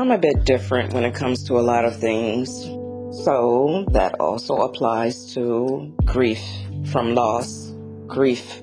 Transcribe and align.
I'm 0.00 0.10
a 0.10 0.16
bit 0.16 0.46
different 0.46 0.94
when 0.94 1.04
it 1.04 1.14
comes 1.14 1.44
to 1.44 1.58
a 1.58 1.60
lot 1.60 1.84
of 1.84 1.94
things. 1.94 2.48
So 3.22 3.84
that 3.90 4.14
also 4.18 4.54
applies 4.56 5.34
to 5.34 5.94
grief 6.06 6.42
from 6.90 7.14
loss, 7.14 7.74
grief 8.06 8.62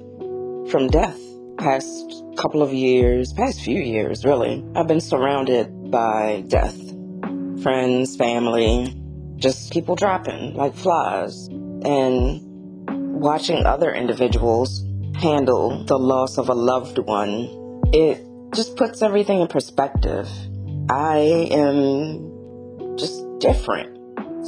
from 0.72 0.88
death. 0.90 1.20
Past 1.60 2.24
couple 2.38 2.64
of 2.64 2.74
years, 2.74 3.34
past 3.34 3.62
few 3.62 3.80
years 3.80 4.26
really, 4.26 4.66
I've 4.76 4.88
been 4.88 5.00
surrounded 5.00 5.92
by 5.92 6.44
death. 6.48 6.76
Friends, 7.62 8.16
family, 8.16 9.00
just 9.36 9.72
people 9.72 9.96
dropping 9.96 10.56
like 10.56 10.74
flies. 10.74 11.50
And 11.50 12.42
watching 13.22 13.64
other 13.64 13.94
individuals 13.94 14.84
handle 15.14 15.84
the 15.84 16.00
loss 16.00 16.40
of 16.40 16.50
a 16.50 16.56
loved 16.56 16.98
one, 16.98 17.84
it 17.94 18.26
just 18.56 18.76
puts 18.76 19.04
everything 19.04 19.42
in 19.42 19.48
perspective. 19.48 20.28
I 20.90 21.18
am 21.52 22.98
just 22.98 23.24
different. 23.40 23.98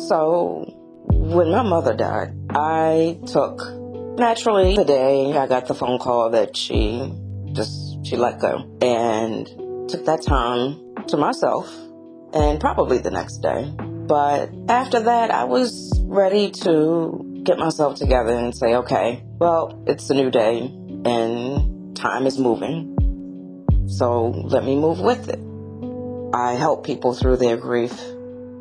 So 0.07 0.63
when 1.09 1.51
my 1.51 1.63
mother 1.63 1.93
died, 1.93 2.33
I 2.51 3.19
took 3.27 3.61
naturally 4.17 4.75
today 4.75 5.35
I 5.35 5.47
got 5.47 5.67
the 5.67 5.75
phone 5.75 5.99
call 5.99 6.29
that 6.31 6.55
she 6.55 7.13
just 7.53 8.05
she 8.05 8.15
let 8.15 8.39
go 8.39 8.69
and 8.81 9.47
took 9.89 10.05
that 10.05 10.21
time 10.21 10.95
to 11.07 11.17
myself 11.17 11.73
and 12.33 12.59
probably 12.59 12.99
the 12.99 13.11
next 13.11 13.37
day. 13.37 13.73
But 13.77 14.49
after 14.69 15.01
that 15.01 15.31
I 15.31 15.43
was 15.43 16.01
ready 16.05 16.51
to 16.51 17.41
get 17.43 17.57
myself 17.57 17.97
together 17.97 18.33
and 18.35 18.55
say, 18.55 18.75
okay, 18.75 19.23
well, 19.39 19.83
it's 19.87 20.09
a 20.09 20.13
new 20.13 20.31
day 20.31 20.59
and 21.05 21.95
time 21.97 22.25
is 22.27 22.39
moving. 22.39 22.95
So 23.87 24.27
let 24.27 24.63
me 24.63 24.75
move 24.75 24.99
with 24.99 25.29
it. 25.29 25.48
I 26.33 26.53
help 26.53 26.85
people 26.85 27.13
through 27.13 27.37
their 27.37 27.57
grief 27.57 27.99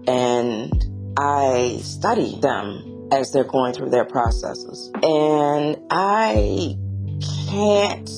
and 0.07 1.15
I 1.19 1.81
study 1.83 2.39
them 2.41 3.09
as 3.13 3.33
they're 3.33 3.45
going 3.45 3.75
through 3.75 3.91
their 3.91 4.05
processes. 4.05 4.91
And 5.03 5.77
I 5.91 6.77
can't, 7.51 8.11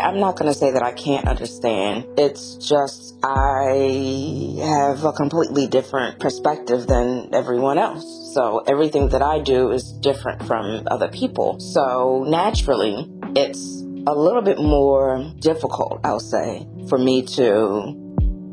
I'm 0.00 0.20
not 0.20 0.38
going 0.38 0.50
to 0.50 0.58
say 0.58 0.70
that 0.70 0.82
I 0.82 0.92
can't 0.92 1.26
understand. 1.28 2.06
It's 2.16 2.56
just 2.56 3.18
I 3.22 4.58
have 4.62 5.04
a 5.04 5.12
completely 5.12 5.66
different 5.66 6.20
perspective 6.20 6.86
than 6.86 7.34
everyone 7.34 7.78
else. 7.78 8.32
So 8.34 8.60
everything 8.66 9.10
that 9.10 9.22
I 9.22 9.40
do 9.40 9.70
is 9.70 9.92
different 9.92 10.46
from 10.46 10.86
other 10.90 11.08
people. 11.08 11.60
So 11.60 12.24
naturally, 12.26 13.10
it's 13.36 13.82
a 14.06 14.14
little 14.14 14.42
bit 14.42 14.58
more 14.58 15.32
difficult, 15.40 16.00
I'll 16.04 16.20
say, 16.20 16.66
for 16.88 16.98
me 16.98 17.22
to 17.22 18.03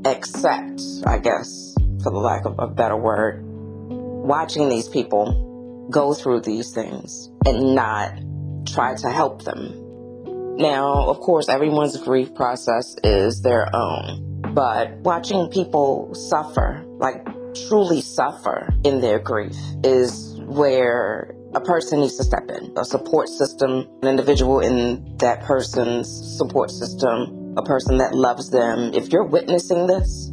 accept, 0.06 0.82
I 1.06 1.18
guess, 1.20 1.76
for 2.04 2.12
the 2.12 2.20
lack 2.20 2.46
of 2.46 2.56
a 2.60 2.68
better 2.68 2.98
word, 2.98 3.42
watching 3.44 4.70
these 4.70 4.88
people 4.88 5.88
go 5.92 6.14
through 6.14 6.42
these 6.42 6.74
things 6.74 7.30
and 7.46 7.76
not 7.76 8.14
try 8.66 8.96
to 8.96 9.10
help 9.10 9.44
them. 9.44 10.58
Now, 10.58 11.10
of 11.10 11.20
course, 11.20 11.50
everyone's 11.50 11.98
grief 11.98 12.34
process 12.36 12.96
is 13.04 13.42
their 13.42 13.74
own, 13.76 14.54
but 14.54 14.92
watching 14.98 15.48
people 15.48 16.14
suffer, 16.14 16.84
like 17.00 17.26
truly 17.68 18.02
suffer 18.02 18.74
in 18.84 19.02
their 19.02 19.20
grief, 19.20 19.56
is 19.84 20.40
where 20.46 21.36
a 21.54 21.62
person 21.62 22.02
needs 22.02 22.18
to 22.18 22.24
step 22.24 22.50
in. 22.50 22.74
A 22.78 22.86
support 22.86 23.28
system, 23.28 23.88
an 24.02 24.08
individual 24.08 24.60
in 24.60 25.18
that 25.18 25.42
person's 25.42 26.08
support 26.38 26.70
system 26.70 27.41
a 27.58 27.64
person 27.64 27.98
that 27.98 28.14
loves 28.14 28.50
them, 28.50 28.94
if 28.94 29.12
you're 29.12 29.26
witnessing 29.26 29.88
this, 29.88 30.32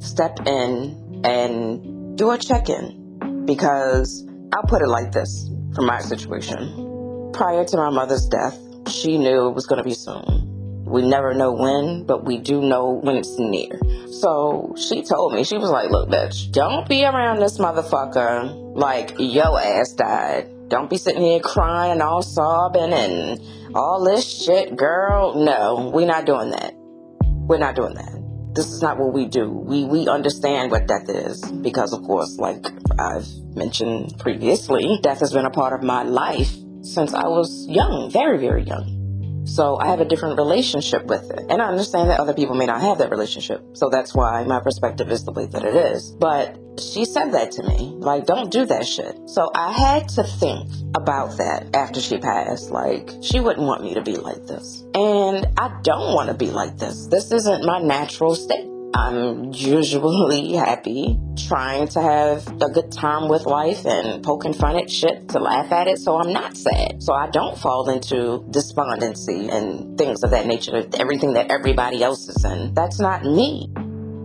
step 0.00 0.46
in 0.46 1.22
and 1.24 2.16
do 2.16 2.30
a 2.30 2.38
check 2.38 2.68
in. 2.68 3.44
Because 3.44 4.26
I'll 4.52 4.62
put 4.68 4.82
it 4.82 4.88
like 4.88 5.12
this 5.12 5.48
from 5.74 5.86
my 5.86 6.00
situation. 6.00 7.30
Prior 7.32 7.64
to 7.64 7.76
my 7.76 7.90
mother's 7.90 8.28
death, 8.28 8.58
she 8.88 9.18
knew 9.18 9.48
it 9.48 9.54
was 9.54 9.66
going 9.66 9.78
to 9.78 9.84
be 9.84 9.94
soon. 9.94 10.84
We 10.84 11.00
never 11.08 11.32
know 11.32 11.52
when, 11.52 12.04
but 12.04 12.26
we 12.26 12.36
do 12.36 12.60
know 12.60 13.00
when 13.02 13.16
it's 13.16 13.38
near. 13.38 13.80
So 14.10 14.74
she 14.76 15.02
told 15.02 15.32
me, 15.32 15.42
she 15.42 15.56
was 15.56 15.70
like, 15.70 15.90
look, 15.90 16.10
bitch, 16.10 16.52
don't 16.52 16.86
be 16.86 17.04
around 17.04 17.38
this 17.38 17.56
motherfucker 17.56 18.76
like 18.76 19.14
yo 19.18 19.56
ass 19.56 19.92
died. 19.92 20.68
Don't 20.68 20.90
be 20.90 20.98
sitting 20.98 21.22
here 21.22 21.40
crying, 21.40 22.02
all 22.02 22.22
sobbing, 22.22 22.92
and 22.92 23.40
all 23.74 24.04
this 24.04 24.44
shit, 24.44 24.76
girl. 24.76 25.34
No, 25.44 25.90
we're 25.94 26.06
not 26.06 26.26
doing 26.26 26.50
that. 26.50 26.74
We're 26.74 27.58
not 27.58 27.74
doing 27.74 27.94
that. 27.94 28.52
This 28.54 28.66
is 28.66 28.82
not 28.82 28.98
what 28.98 29.14
we 29.14 29.26
do. 29.26 29.48
We 29.48 29.84
we 29.84 30.08
understand 30.08 30.70
what 30.70 30.86
death 30.86 31.08
is 31.08 31.40
because, 31.40 31.92
of 31.92 32.02
course, 32.02 32.36
like 32.38 32.64
I've 32.98 33.26
mentioned 33.54 34.18
previously, 34.18 34.98
death 35.02 35.20
has 35.20 35.32
been 35.32 35.46
a 35.46 35.50
part 35.50 35.72
of 35.72 35.82
my 35.82 36.02
life 36.02 36.52
since 36.82 37.14
I 37.14 37.28
was 37.28 37.66
young, 37.68 38.10
very 38.10 38.38
very 38.38 38.64
young. 38.64 39.01
So 39.44 39.76
I 39.76 39.88
have 39.88 40.00
a 40.00 40.04
different 40.04 40.38
relationship 40.38 41.04
with 41.06 41.30
it. 41.30 41.46
And 41.48 41.60
I 41.60 41.66
understand 41.66 42.10
that 42.10 42.20
other 42.20 42.34
people 42.34 42.54
may 42.54 42.66
not 42.66 42.80
have 42.80 42.98
that 42.98 43.10
relationship. 43.10 43.62
So 43.74 43.88
that's 43.88 44.14
why 44.14 44.44
my 44.44 44.60
perspective 44.60 45.10
is 45.10 45.24
the 45.24 45.32
way 45.32 45.46
that 45.46 45.64
it 45.64 45.74
is. 45.74 46.10
But 46.12 46.58
she 46.78 47.04
said 47.04 47.32
that 47.32 47.52
to 47.52 47.62
me. 47.62 47.94
Like, 47.98 48.26
don't 48.26 48.50
do 48.50 48.64
that 48.66 48.86
shit. 48.86 49.28
So 49.28 49.50
I 49.54 49.72
had 49.72 50.08
to 50.10 50.22
think 50.22 50.70
about 50.94 51.38
that 51.38 51.74
after 51.74 52.00
she 52.00 52.18
passed. 52.18 52.70
Like, 52.70 53.10
she 53.22 53.40
wouldn't 53.40 53.66
want 53.66 53.82
me 53.82 53.94
to 53.94 54.02
be 54.02 54.16
like 54.16 54.46
this. 54.46 54.84
And 54.94 55.46
I 55.58 55.80
don't 55.82 56.14
want 56.14 56.28
to 56.28 56.34
be 56.34 56.50
like 56.50 56.78
this. 56.78 57.06
This 57.06 57.32
isn't 57.32 57.64
my 57.64 57.80
natural 57.80 58.34
state. 58.34 58.71
I'm 58.94 59.52
usually 59.52 60.52
happy, 60.56 61.18
trying 61.48 61.88
to 61.88 62.02
have 62.02 62.46
a 62.60 62.68
good 62.70 62.92
time 62.92 63.28
with 63.28 63.46
life 63.46 63.86
and 63.86 64.22
poking 64.22 64.52
fun 64.52 64.76
at 64.76 64.90
shit 64.90 65.30
to 65.30 65.38
laugh 65.38 65.72
at 65.72 65.88
it, 65.88 65.98
so 65.98 66.16
I'm 66.16 66.32
not 66.32 66.56
sad. 66.56 67.02
So 67.02 67.14
I 67.14 67.28
don't 67.30 67.58
fall 67.58 67.88
into 67.90 68.44
despondency 68.50 69.48
and 69.48 69.96
things 69.96 70.22
of 70.22 70.30
that 70.30 70.46
nature, 70.46 70.86
everything 70.98 71.34
that 71.34 71.50
everybody 71.50 72.02
else 72.02 72.28
is 72.28 72.44
in. 72.44 72.74
That's 72.74 73.00
not 73.00 73.24
me. 73.24 73.68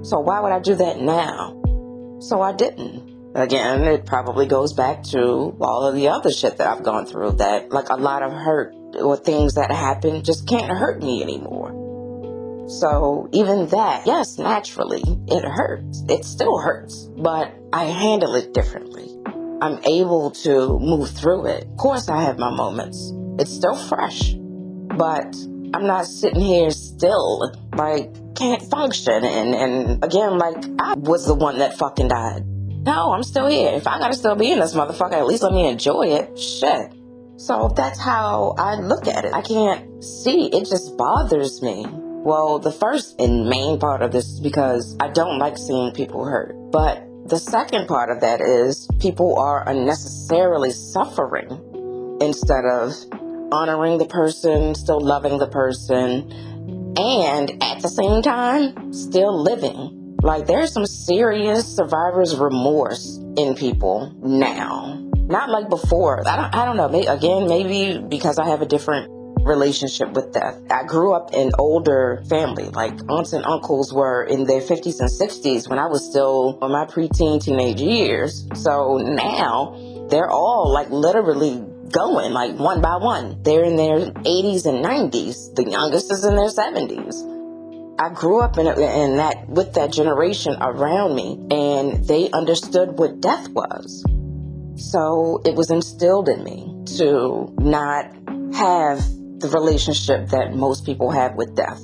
So 0.03 0.19
why 0.19 0.41
would 0.41 0.51
I 0.51 0.59
do 0.59 0.75
that 0.75 1.00
now? 1.00 1.61
So 2.19 2.41
I 2.41 2.53
didn't. 2.53 3.35
Again, 3.35 3.83
it 3.83 4.06
probably 4.06 4.47
goes 4.47 4.73
back 4.73 5.03
to 5.11 5.56
all 5.61 5.85
of 5.85 5.95
the 5.95 6.07
other 6.09 6.31
shit 6.31 6.57
that 6.57 6.67
I've 6.67 6.83
gone 6.83 7.06
through 7.06 7.33
that, 7.33 7.72
like 7.72 7.89
a 7.89 7.95
lot 7.95 8.23
of 8.23 8.31
hurt 8.31 8.73
or 9.00 9.16
things 9.16 9.56
that 9.56 9.72
happen 9.72 10.23
just 10.23 10.47
can't 10.47 10.72
hurt 10.72 11.03
me 11.03 11.22
anymore. 11.22 11.86
So 12.67 13.29
even 13.31 13.67
that, 13.67 14.05
yes, 14.05 14.38
naturally, 14.38 15.01
it 15.28 15.45
hurts. 15.45 16.03
It 16.09 16.25
still 16.25 16.57
hurts, 16.59 17.09
but 17.17 17.55
I 17.72 17.85
handle 17.85 18.35
it 18.35 18.53
differently. 18.53 19.09
I'm 19.61 19.79
able 19.85 20.31
to 20.31 20.77
move 20.77 21.09
through 21.09 21.47
it. 21.47 21.63
Of 21.63 21.77
course, 21.77 22.09
I 22.09 22.23
have 22.23 22.38
my 22.38 22.53
moments. 22.53 23.13
It's 23.39 23.53
still 23.53 23.75
fresh, 23.75 24.33
but 24.33 25.33
I'm 25.73 25.88
not 25.88 26.07
sitting 26.07 26.41
here 26.41 26.69
still, 26.72 27.53
like, 27.73 28.13
can't 28.35 28.61
function. 28.63 29.23
And, 29.23 29.56
and 29.56 30.03
again, 30.03 30.38
like, 30.38 30.66
I 30.77 30.95
was 30.95 31.25
the 31.25 31.35
one 31.35 31.59
that 31.59 31.77
fucking 31.77 32.09
died. 32.09 32.45
No, 32.45 33.13
I'm 33.13 33.23
still 33.23 33.47
here. 33.47 33.72
If 33.73 33.88
I 33.88 33.97
gotta 34.00 34.16
still 34.16 34.35
be 34.35 34.51
in 34.51 34.59
this 34.59 34.73
motherfucker, 34.73 35.13
at 35.13 35.25
least 35.25 35.41
let 35.41 35.53
me 35.53 35.67
enjoy 35.67 36.07
it. 36.07 36.38
Shit. 36.38 36.94
So 37.38 37.72
that's 37.75 38.00
how 38.00 38.56
I 38.57 38.75
look 38.75 39.07
at 39.07 39.23
it. 39.23 39.33
I 39.33 39.41
can't 39.41 40.03
see. 40.03 40.47
It 40.47 40.66
just 40.66 40.97
bothers 40.97 41.61
me 41.61 41.85
well, 42.27 42.59
the 42.59 42.73
first 42.73 43.21
and 43.21 43.47
main 43.47 43.79
part 43.79 44.01
of 44.01 44.11
this 44.11 44.25
is 44.25 44.41
because 44.41 44.97
I 44.99 45.07
don't 45.07 45.39
like 45.39 45.57
seeing 45.57 45.93
people 45.93 46.25
hurt. 46.25 46.53
But 46.73 47.07
the 47.25 47.39
second 47.39 47.88
part 47.88 48.09
of 48.09 48.19
that 48.19 48.41
is 48.41 48.85
people 48.99 49.39
are 49.39 49.65
unnecessarily 49.65 50.71
suffering 50.71 52.18
instead 52.19 52.65
of 52.65 52.91
honoring 53.50 53.97
the 53.97 54.07
person, 54.07 54.75
still 54.75 55.00
loving 55.00 55.38
the 55.38 55.47
person, 55.47 56.29
and 56.97 57.63
at 57.63 57.81
the 57.81 57.88
same 57.88 58.21
time, 58.21 58.91
still 58.91 59.41
living. 59.41 60.18
Like 60.21 60.47
there's 60.47 60.74
some 60.74 60.85
serious 60.85 61.77
survivor's 61.77 62.35
remorse 62.35 63.18
in 63.38 63.56
people 63.56 64.13
now. 64.21 65.01
Not 65.15 65.50
like 65.50 65.69
before. 65.69 66.27
I 66.27 66.35
don't, 66.35 66.56
I 66.56 66.65
don't 66.65 66.75
know. 66.75 66.88
Again, 66.88 67.47
maybe 67.47 68.06
because 68.06 68.38
I 68.38 68.50
have 68.50 68.62
a 68.62 68.65
different 68.65 69.16
relationship 69.47 70.11
with 70.11 70.33
death. 70.33 70.57
I 70.69 70.83
grew 70.83 71.13
up 71.13 71.33
in 71.33 71.51
older 71.57 72.23
family, 72.29 72.65
like 72.65 72.94
aunts 73.09 73.33
and 73.33 73.45
uncles 73.45 73.94
were 73.94 74.23
in 74.23 74.45
their 74.45 74.61
50s 74.61 74.99
and 74.99 75.09
60s 75.09 75.69
when 75.69 75.79
I 75.79 75.88
was 75.88 76.07
still 76.09 76.59
in 76.61 76.71
my 76.71 76.85
preteen 76.85 77.41
teenage 77.44 77.81
years. 77.81 78.47
So 78.55 78.97
now 78.97 80.07
they're 80.09 80.29
all 80.29 80.71
like 80.73 80.89
literally 80.89 81.63
going 81.91 82.33
like 82.33 82.57
one 82.57 82.81
by 82.81 82.97
one. 82.97 83.41
They're 83.44 83.63
in 83.63 83.75
their 83.75 84.11
80s 84.11 84.65
and 84.65 84.83
90s. 84.83 85.55
The 85.55 85.69
youngest 85.69 86.11
is 86.11 86.23
in 86.25 86.35
their 86.35 86.50
70s. 86.50 87.35
I 88.00 88.09
grew 88.13 88.41
up 88.41 88.57
in, 88.57 88.67
in 88.67 89.17
that 89.17 89.50
with 89.50 89.73
that 89.73 89.91
generation 89.91 90.55
around 90.61 91.15
me, 91.15 91.39
and 91.50 92.05
they 92.07 92.29
understood 92.29 93.00
what 93.00 93.21
death 93.21 93.50
was. 93.50 94.03
So 94.77 95.41
it 95.43 95.55
was 95.55 95.71
instilled 95.71 96.29
in 96.29 96.43
me 96.43 96.83
to 96.97 97.51
not 97.57 98.13
have 98.53 99.03
the 99.39 99.50
relationship 99.50 100.30
that 100.30 100.54
most 100.54 100.86
people 100.86 101.12
have 101.12 101.36
with 101.36 101.56
death. 101.56 101.81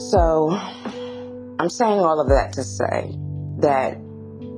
So 0.00 0.50
I'm 0.50 1.68
saying 1.68 1.98
all 1.98 2.20
of 2.20 2.28
that 2.28 2.54
to 2.54 2.64
say 2.64 3.14
that 3.58 3.98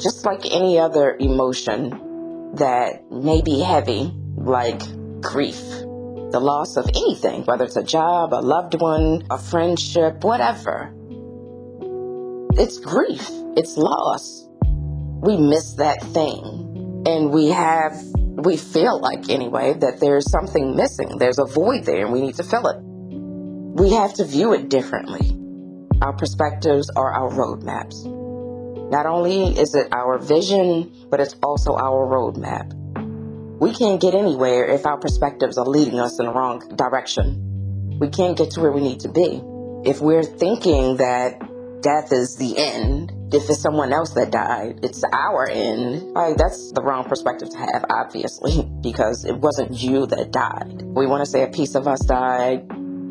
just 0.01 0.25
like 0.25 0.47
any 0.47 0.79
other 0.79 1.17
emotion 1.19 2.55
that 2.55 3.11
may 3.11 3.43
be 3.43 3.61
heavy, 3.61 4.13
like 4.37 4.81
grief, 5.21 5.61
the 5.61 6.41
loss 6.41 6.77
of 6.77 6.87
anything, 6.89 7.45
whether 7.45 7.65
it's 7.65 7.77
a 7.77 7.83
job, 7.83 8.33
a 8.33 8.41
loved 8.41 8.81
one, 8.81 9.27
a 9.31 9.39
friendship, 9.39 10.23
whatever, 10.25 10.93
it's 12.55 12.79
grief, 12.79 13.29
it's 13.57 13.77
loss. 13.77 14.47
We 14.61 15.37
miss 15.37 15.75
that 15.75 16.03
thing. 16.03 17.05
And 17.07 17.31
we 17.31 17.49
have, 17.49 17.93
we 18.45 18.57
feel 18.57 19.01
like 19.01 19.29
anyway, 19.29 19.75
that 19.75 20.01
there's 20.01 20.31
something 20.31 20.77
missing. 20.77 21.19
There's 21.19 21.39
a 21.39 21.45
void 21.45 21.85
there 21.85 22.05
and 22.05 22.13
we 22.13 22.21
need 22.21 22.37
to 22.37 22.45
fill 22.45 22.67
it. 22.69 22.77
We 22.81 23.93
have 23.93 24.15
to 24.15 24.25
view 24.25 24.53
it 24.53 24.69
differently. 24.69 25.39
Our 26.03 26.13
perspectives 26.13 26.91
are 26.97 27.13
our 27.13 27.31
roadmaps. 27.31 28.05
Not 28.91 29.07
only 29.07 29.59
is 29.59 29.75
it 29.75 29.89
our 29.93 30.19
vision, 30.19 30.93
but 31.11 31.21
it's 31.21 31.37
also 31.43 31.77
our 31.77 32.07
roadmap. 32.07 32.75
We 33.61 33.73
can't 33.73 34.01
get 34.01 34.15
anywhere 34.15 34.67
if 34.67 34.85
our 34.85 34.99
perspectives 34.99 35.57
are 35.57 35.65
leading 35.65 36.01
us 36.01 36.19
in 36.19 36.27
the 36.27 36.33
wrong 36.33 36.77
direction. 36.77 37.99
We 38.01 38.09
can't 38.09 38.37
get 38.37 38.51
to 38.53 38.61
where 38.61 38.73
we 38.73 38.81
need 38.81 39.01
to 39.01 39.09
be. 39.09 39.41
If 39.89 40.01
we're 40.01 40.25
thinking 40.25 40.97
that 40.97 41.41
death 41.81 42.13
is 42.13 42.37
the 42.37 42.59
end, 42.59 43.13
if 43.35 43.49
it's 43.49 43.61
someone 43.61 43.93
else 43.93 44.11
that 44.15 44.31
died, 44.31 44.81
it's 44.83 45.03
our 45.13 45.49
end. 45.49 46.13
Like 46.13 46.37
that's 46.37 46.73
the 46.73 46.83
wrong 46.83 47.05
perspective 47.05 47.51
to 47.51 47.59
have, 47.59 47.85
obviously, 47.89 48.69
because 48.83 49.25
it 49.25 49.37
wasn't 49.37 49.73
you 49.73 50.07
that 50.07 50.31
died. 50.31 50.83
We 50.83 51.07
want 51.07 51.25
to 51.25 51.31
say 51.31 51.43
a 51.43 51.49
piece 51.49 51.75
of 51.75 51.87
us 51.87 52.01
died. 52.01 52.67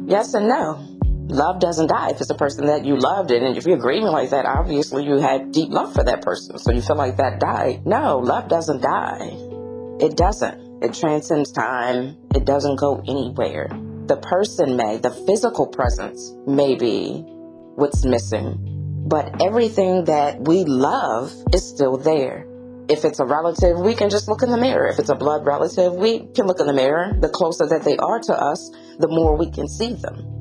Yes 0.08 0.34
and 0.34 0.48
no 0.48 0.92
love 1.32 1.60
doesn't 1.60 1.88
die. 1.88 2.10
If 2.10 2.22
it's 2.22 2.30
a 2.30 2.36
person 2.36 2.68
that 2.68 2.86
you 2.86 2.98
loved 2.98 3.32
and 3.32 3.58
if 3.58 3.66
you're 3.66 3.78
grieving 3.78 4.12
like 4.12 4.32
that, 4.32 4.46
obviously 4.46 5.06
you 5.06 5.18
had 5.18 5.52
deep 5.52 5.70
love 5.70 5.94
for 5.94 6.04
that 6.04 6.22
person. 6.22 6.58
So 6.60 6.72
you 6.72 6.82
feel 6.82 6.98
like 6.98 7.18
that 7.18 7.40
died. 7.40 7.86
No, 7.86 8.20
love 8.20 8.50
doesn't 8.50 8.82
die. 8.82 9.32
It 10.00 10.18
doesn't. 10.18 10.84
It 10.84 10.94
transcends 10.94 11.52
time. 11.52 12.18
It 12.36 12.46
doesn't 12.46 12.78
go 12.78 13.02
anywhere. 13.08 13.70
The 14.08 14.18
person 14.18 14.76
may, 14.76 14.98
the 14.98 15.12
physical 15.12 15.68
presence 15.68 16.34
may 16.48 16.76
be 16.76 17.24
what's 17.76 18.04
missing, 18.04 18.71
but 19.06 19.42
everything 19.42 20.06
that 20.06 20.42
we 20.42 20.64
love 20.64 21.34
is 21.54 21.68
still 21.68 21.98
there. 21.98 22.48
If 22.90 23.06
it's 23.06 23.20
a 23.20 23.26
relative, 23.26 23.80
we 23.80 23.96
can 23.96 24.10
just 24.10 24.28
look 24.28 24.44
in 24.44 24.50
the 24.50 24.58
mirror. 24.58 24.88
If 24.88 25.00
it's 25.00 25.10
a 25.10 25.16
blood 25.16 25.46
relative, 25.46 25.94
we 25.94 26.28
can 26.36 26.46
look 26.46 26.60
in 26.60 26.68
the 26.68 26.74
mirror. 26.74 27.14
The 27.20 27.30
closer 27.30 27.66
that 27.68 27.84
they 27.84 27.98
are 27.98 28.20
to 28.20 28.34
us, 28.34 28.70
the 29.00 29.08
more 29.08 29.38
we 29.38 29.50
can 29.50 29.68
see 29.68 29.94
them 29.94 30.32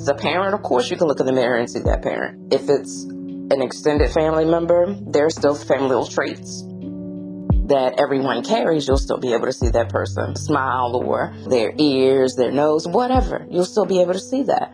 it's 0.00 0.08
a 0.08 0.14
parent, 0.14 0.54
of 0.54 0.62
course 0.62 0.90
you 0.90 0.96
can 0.96 1.08
look 1.08 1.20
in 1.20 1.26
the 1.26 1.32
mirror 1.32 1.58
and 1.58 1.70
see 1.70 1.80
that 1.80 2.00
parent. 2.00 2.54
If 2.54 2.70
it's 2.70 3.02
an 3.04 3.60
extended 3.60 4.10
family 4.10 4.46
member, 4.46 4.96
there's 4.98 5.36
still 5.36 5.54
familial 5.54 6.06
traits 6.06 6.62
that 7.66 8.00
everyone 8.00 8.42
carries, 8.42 8.88
you'll 8.88 8.96
still 8.96 9.18
be 9.18 9.34
able 9.34 9.44
to 9.44 9.52
see 9.52 9.68
that 9.68 9.90
person 9.90 10.34
smile 10.36 10.96
or 10.96 11.34
their 11.50 11.74
ears, 11.76 12.34
their 12.34 12.50
nose, 12.50 12.88
whatever. 12.88 13.46
You'll 13.50 13.66
still 13.66 13.84
be 13.84 14.00
able 14.00 14.14
to 14.14 14.20
see 14.20 14.44
that. 14.44 14.72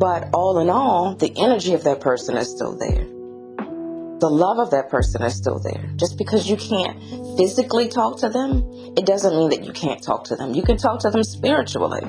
But 0.00 0.30
all 0.32 0.60
in 0.60 0.70
all, 0.70 1.14
the 1.14 1.30
energy 1.36 1.74
of 1.74 1.84
that 1.84 2.00
person 2.00 2.34
is 2.38 2.48
still 2.48 2.74
there. 2.74 3.04
The 3.04 4.30
love 4.30 4.58
of 4.58 4.70
that 4.70 4.88
person 4.88 5.22
is 5.22 5.34
still 5.34 5.58
there. 5.58 5.92
Just 5.96 6.16
because 6.16 6.48
you 6.48 6.56
can't 6.56 6.98
physically 7.36 7.88
talk 7.88 8.20
to 8.20 8.30
them, 8.30 8.64
it 8.96 9.04
doesn't 9.04 9.36
mean 9.36 9.50
that 9.50 9.66
you 9.66 9.74
can't 9.74 10.02
talk 10.02 10.24
to 10.24 10.36
them. 10.36 10.54
You 10.54 10.62
can 10.62 10.78
talk 10.78 11.00
to 11.00 11.10
them 11.10 11.22
spiritually. 11.22 12.00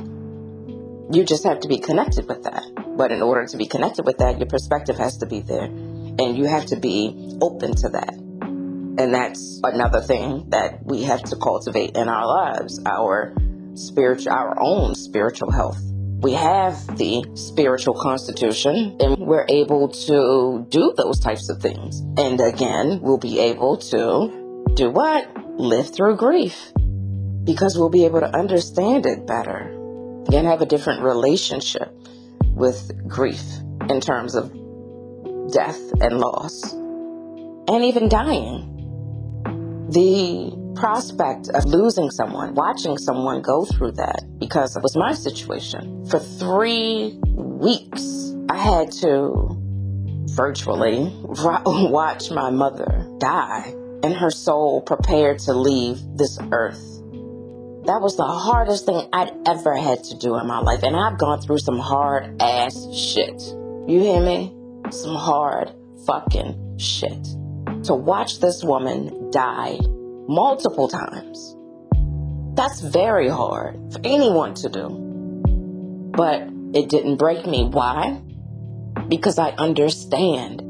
You 1.12 1.26
just 1.26 1.44
have 1.44 1.60
to 1.60 1.68
be 1.68 1.80
connected 1.80 2.30
with 2.30 2.44
that. 2.44 2.64
But 2.96 3.12
in 3.12 3.22
order 3.22 3.46
to 3.48 3.58
be 3.58 3.66
connected 3.66 4.06
with 4.06 4.20
that, 4.20 4.40
your 4.40 4.48
perspective 4.48 4.98
has 4.98 5.18
to 5.18 5.26
be 5.26 5.42
there. 5.42 5.66
And 5.66 6.38
you 6.38 6.46
have 6.46 6.68
to 6.68 6.78
be 6.78 7.38
open 7.42 7.76
to 7.76 7.90
that. 7.90 8.14
And 8.14 9.14
that's 9.14 9.60
another 9.66 10.00
thing 10.00 10.50
that 10.52 10.86
we 10.86 11.04
have 11.04 11.24
to 11.24 11.36
cultivate 11.36 11.98
in 11.98 12.08
our 12.08 12.26
lives, 12.26 12.80
our 12.86 13.36
spiritual 13.74 14.32
our 14.32 14.56
own 14.58 14.96
spiritual 14.96 15.52
health. 15.52 15.91
We 16.22 16.34
have 16.34 16.98
the 16.98 17.26
spiritual 17.34 17.96
constitution 17.96 18.96
and 19.00 19.18
we're 19.18 19.48
able 19.50 19.90
to 19.90 20.68
do 20.70 20.94
those 20.96 21.20
types 21.20 21.50
of 21.50 21.60
things. 21.60 22.00
And 22.16 22.40
again, 22.40 23.00
we'll 23.02 23.18
be 23.18 23.40
able 23.40 23.78
to 23.78 24.72
do 24.76 24.92
what? 24.92 25.28
Live 25.60 25.92
through 25.94 26.18
grief 26.18 26.72
because 27.44 27.76
we'll 27.76 27.90
be 27.90 28.06
able 28.06 28.20
to 28.20 28.36
understand 28.36 29.08
it 29.08 29.26
better 29.26 29.58
and 30.32 30.46
have 30.46 30.62
a 30.62 30.68
different 30.68 31.02
relationship 31.02 31.92
with 32.44 32.92
grief 33.08 33.42
in 33.90 34.00
terms 34.00 34.36
of 34.36 34.52
death 35.52 35.80
and 36.02 36.20
loss 36.20 36.72
and 36.72 37.84
even 37.84 38.10
dying. 38.10 38.68
The 39.90 40.61
prospect 40.76 41.50
of 41.50 41.66
losing 41.66 42.10
someone, 42.12 42.54
watching 42.56 42.98
someone 42.98 43.42
go 43.42 43.66
through 43.66 43.94
that, 43.94 44.24
because 44.40 44.76
it 44.76 44.84
was 44.84 44.96
my 44.96 45.14
situation. 45.14 46.06
For 46.08 46.20
three 46.20 47.20
weeks, 47.36 48.34
I 48.50 48.58
had 48.58 48.92
to 49.04 49.58
virtually 50.36 51.12
watch 51.24 52.32
my 52.32 52.50
mother 52.50 53.08
die 53.20 53.74
and 54.04 54.14
her 54.16 54.32
soul 54.32 54.82
prepare 54.82 55.38
to 55.38 55.54
leave 55.54 56.00
this 56.16 56.38
earth. 56.52 56.82
That 57.86 58.00
was 58.02 58.16
the 58.16 58.26
hardest 58.26 58.86
thing 58.86 59.08
I'd 59.12 59.32
ever 59.48 59.76
had 59.76 60.04
to 60.06 60.18
do 60.18 60.38
in 60.38 60.48
my 60.48 60.60
life. 60.60 60.84
And 60.84 60.96
I've 60.96 61.18
gone 61.18 61.42
through 61.42 61.60
some 61.60 61.80
hard 61.80 62.42
ass 62.42 62.76
shit. 62.94 63.42
You 63.88 64.00
hear 64.00 64.22
me? 64.22 64.54
Some 64.92 65.16
hard 65.16 65.72
fucking 66.06 66.78
shit. 66.78 67.24
To 67.86 67.96
watch 67.96 68.40
this 68.40 68.64
woman 68.64 69.32
die 69.32 69.80
multiple 70.28 70.88
times. 70.88 71.56
That's 72.56 72.82
very 72.82 73.30
hard 73.30 73.94
for 73.94 74.00
anyone 74.04 74.54
to 74.56 74.70
do. 74.70 76.12
But 76.16 76.50
it 76.74 76.90
didn't 76.90 77.18
break 77.18 77.46
me. 77.46 77.66
Why? 77.66 78.22
Because 79.08 79.40
I 79.40 79.52
understand 79.52 80.62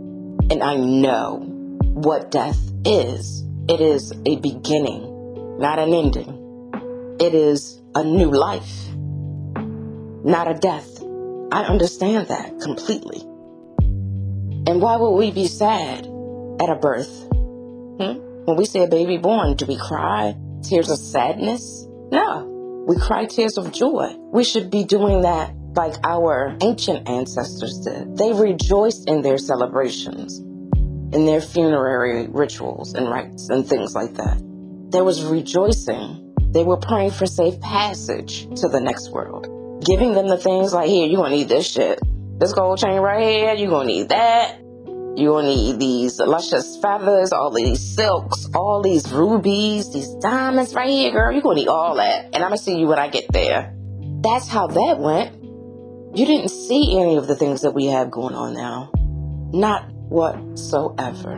and 0.51 0.63
I 0.63 0.75
know 0.75 1.39
what 1.81 2.31
death 2.31 2.59
is. 2.85 3.43
It 3.67 3.81
is 3.81 4.11
a 4.25 4.35
beginning, 4.37 5.59
not 5.59 5.79
an 5.79 5.93
ending. 5.93 7.17
It 7.19 7.33
is 7.33 7.81
a 7.93 8.03
new 8.03 8.31
life, 8.31 8.87
not 10.23 10.49
a 10.49 10.55
death. 10.55 11.01
I 11.51 11.63
understand 11.63 12.27
that 12.27 12.59
completely. 12.61 13.21
And 14.67 14.81
why 14.81 14.95
would 14.97 15.11
we 15.11 15.31
be 15.31 15.47
sad 15.47 16.05
at 16.59 16.69
a 16.69 16.75
birth? 16.75 17.27
Hmm? 17.99 18.30
When 18.45 18.57
we 18.57 18.65
see 18.65 18.81
a 18.83 18.87
baby 18.87 19.17
born, 19.17 19.55
do 19.55 19.65
we 19.65 19.77
cry 19.77 20.35
tears 20.63 20.89
of 20.89 20.97
sadness? 20.97 21.85
No, 22.11 22.85
we 22.87 22.97
cry 22.97 23.25
tears 23.25 23.57
of 23.57 23.71
joy. 23.71 24.15
We 24.33 24.43
should 24.43 24.69
be 24.69 24.83
doing 24.83 25.21
that 25.21 25.53
like 25.75 25.95
our 26.03 26.57
ancient 26.61 27.07
ancestors 27.07 27.79
did. 27.79 28.17
They 28.17 28.33
rejoiced 28.33 29.07
in 29.07 29.21
their 29.21 29.37
celebrations, 29.37 30.39
in 30.39 31.25
their 31.25 31.41
funerary 31.41 32.27
rituals 32.27 32.93
and 32.93 33.09
rites 33.09 33.49
and 33.49 33.67
things 33.67 33.95
like 33.95 34.15
that. 34.15 34.41
There 34.89 35.03
was 35.03 35.23
rejoicing 35.23 36.21
they 36.51 36.63
were 36.65 36.77
praying 36.77 37.11
for 37.11 37.25
safe 37.25 37.61
passage 37.61 38.45
to 38.59 38.67
the 38.67 38.81
next 38.81 39.09
world, 39.11 39.85
giving 39.85 40.13
them 40.13 40.27
the 40.27 40.37
things 40.37 40.73
like, 40.73 40.89
here, 40.89 41.07
you're 41.07 41.21
going 41.21 41.31
to 41.31 41.37
need 41.37 41.47
this 41.47 41.71
shit. 41.71 41.99
This 42.39 42.51
gold 42.51 42.79
chain 42.79 42.99
right 42.99 43.23
here, 43.23 43.53
you're 43.53 43.69
going 43.69 43.87
to 43.87 43.93
need 43.93 44.09
that. 44.09 44.59
Going 45.17 45.45
need 45.45 45.79
these 45.79 46.19
luscious 46.19 46.77
feathers, 46.77 47.31
all 47.31 47.51
these 47.51 47.79
silks, 47.79 48.47
all 48.55 48.81
these 48.81 49.11
rubies, 49.11 49.93
these 49.93 50.13
diamonds 50.15 50.73
right 50.73 50.89
here, 50.89 51.11
girl. 51.11 51.31
You're 51.31 51.41
going 51.41 51.57
to 51.57 51.61
need 51.61 51.67
all 51.67 51.95
that. 51.95 52.25
And 52.25 52.37
I'm 52.37 52.49
going 52.49 52.57
to 52.57 52.63
see 52.63 52.79
you 52.79 52.87
when 52.87 52.97
I 52.97 53.07
get 53.09 53.31
there. 53.31 53.73
That's 54.21 54.47
how 54.47 54.67
that 54.67 54.99
went. 54.99 55.35
You 56.17 56.25
didn't 56.25 56.49
see 56.49 56.99
any 56.99 57.17
of 57.17 57.27
the 57.27 57.35
things 57.35 57.61
that 57.61 57.71
we 57.71 57.85
have 57.87 58.09
going 58.09 58.35
on 58.35 58.53
now. 58.53 58.91
Not 59.53 59.91
whatsoever. 59.91 61.37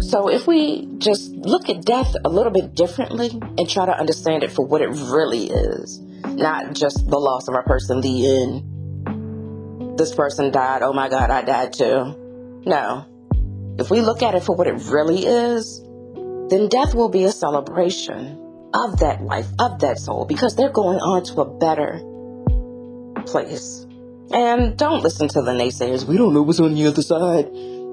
So 0.00 0.28
if 0.28 0.46
we 0.46 0.88
just 0.98 1.32
look 1.32 1.68
at 1.68 1.84
death 1.84 2.14
a 2.24 2.28
little 2.28 2.52
bit 2.52 2.74
differently 2.74 3.30
and 3.58 3.68
try 3.68 3.86
to 3.86 3.96
understand 3.98 4.42
it 4.42 4.52
for 4.52 4.64
what 4.64 4.80
it 4.80 4.88
really 4.88 5.50
is, 5.50 6.00
not 6.00 6.72
just 6.72 7.08
the 7.08 7.18
loss 7.18 7.48
of 7.48 7.54
a 7.54 7.62
person, 7.62 8.00
the 8.00 8.26
end, 8.26 9.98
this 9.98 10.14
person 10.14 10.50
died, 10.50 10.82
oh 10.82 10.92
my 10.92 11.08
God, 11.08 11.30
I 11.30 11.42
died 11.42 11.72
too. 11.72 12.23
No. 12.66 13.06
If 13.78 13.90
we 13.90 14.00
look 14.00 14.22
at 14.22 14.34
it 14.34 14.44
for 14.44 14.54
what 14.54 14.66
it 14.66 14.74
really 14.86 15.26
is, 15.26 15.80
then 16.48 16.68
death 16.68 16.94
will 16.94 17.08
be 17.08 17.24
a 17.24 17.32
celebration 17.32 18.40
of 18.72 18.98
that 19.00 19.22
life, 19.22 19.46
of 19.58 19.80
that 19.80 19.98
soul, 19.98 20.24
because 20.24 20.56
they're 20.56 20.70
going 20.70 20.98
on 20.98 21.24
to 21.24 21.40
a 21.40 21.58
better 21.58 22.00
place. 23.26 23.86
And 24.30 24.76
don't 24.76 25.02
listen 25.02 25.28
to 25.28 25.42
the 25.42 25.52
naysayers. 25.52 26.06
We 26.06 26.16
don't 26.16 26.34
know 26.34 26.42
what's 26.42 26.60
on 26.60 26.74
the 26.74 26.86
other 26.86 27.02
side. 27.02 27.46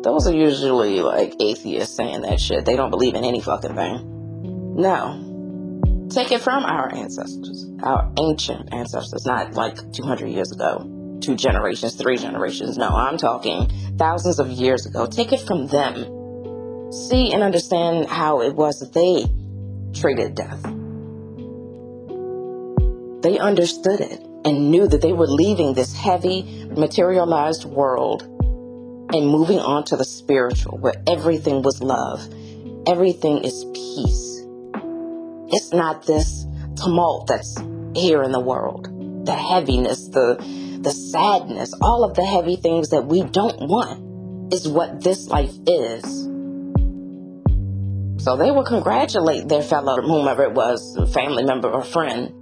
Those 0.04 0.28
are 0.28 0.34
usually 0.34 1.02
like 1.02 1.36
atheists 1.40 1.96
saying 1.96 2.22
that 2.22 2.40
shit. 2.40 2.66
They 2.66 2.76
don't 2.76 2.90
believe 2.90 3.16
in 3.16 3.24
any 3.24 3.42
fucking 3.42 3.76
thing. 3.76 4.76
No. 4.76 6.08
Take 6.10 6.32
it 6.32 6.42
from 6.42 6.64
our 6.66 6.94
ancestors, 6.94 7.66
our 7.84 8.12
ancient 8.20 8.74
ancestors, 8.74 9.26
not 9.26 9.54
like 9.54 9.78
200 9.94 10.28
years 10.28 10.52
ago. 10.52 11.01
Two 11.22 11.36
generations, 11.36 11.96
three 11.96 12.18
generations. 12.18 12.78
No, 12.78 12.90
I'm 12.90 13.18
talking 13.18 13.70
thousands 13.98 14.40
of 14.40 14.50
years 14.50 14.86
ago. 14.86 15.06
Take 15.06 15.32
it 15.32 15.40
from 15.40 15.68
them. 15.68 16.92
See 16.92 17.32
and 17.32 17.44
understand 17.44 18.08
how 18.08 18.42
it 18.42 18.56
was 18.56 18.80
that 18.80 18.94
they 18.94 19.26
treated 20.00 20.36
death. 20.36 20.62
They 23.22 23.38
understood 23.38 24.02
it 24.02 24.20
and 24.44 24.72
knew 24.72 24.88
that 24.88 25.02
they 25.02 25.14
were 25.14 25.28
leaving 25.28 25.74
this 25.74 25.96
heavy, 25.96 26.66
materialized 26.76 27.66
world 27.66 28.24
and 29.14 29.28
moving 29.28 29.60
on 29.60 29.84
to 29.86 29.98
the 29.98 30.06
spiritual, 30.06 30.78
where 30.78 30.96
everything 31.06 31.62
was 31.62 31.82
love, 31.82 32.28
everything 32.88 33.44
is 33.44 33.66
peace. 33.74 34.46
It's 35.54 35.72
not 35.74 36.06
this 36.06 36.46
tumult 36.82 37.28
that's 37.28 37.58
here 37.94 38.24
in 38.24 38.32
the 38.32 38.40
world, 38.40 38.86
the 39.26 39.36
heaviness, 39.36 40.08
the 40.08 40.42
the 40.82 40.92
sadness, 40.92 41.74
all 41.82 42.04
of 42.04 42.16
the 42.16 42.26
heavy 42.26 42.56
things 42.56 42.90
that 42.90 43.06
we 43.06 43.24
don't 43.24 43.60
want 43.68 44.54
is 44.54 44.68
what 44.68 45.04
this 45.04 45.28
life 45.28 45.54
is. 45.68 46.04
So 48.24 48.38
they 48.38 48.52
will 48.52 48.64
congratulate 48.64 49.48
their 49.48 49.64
fellow, 49.64 50.02
whomever 50.02 50.44
it 50.44 50.54
was, 50.54 50.98
family 51.14 51.44
member 51.44 51.70
or 51.70 51.84
friend. 51.84 52.34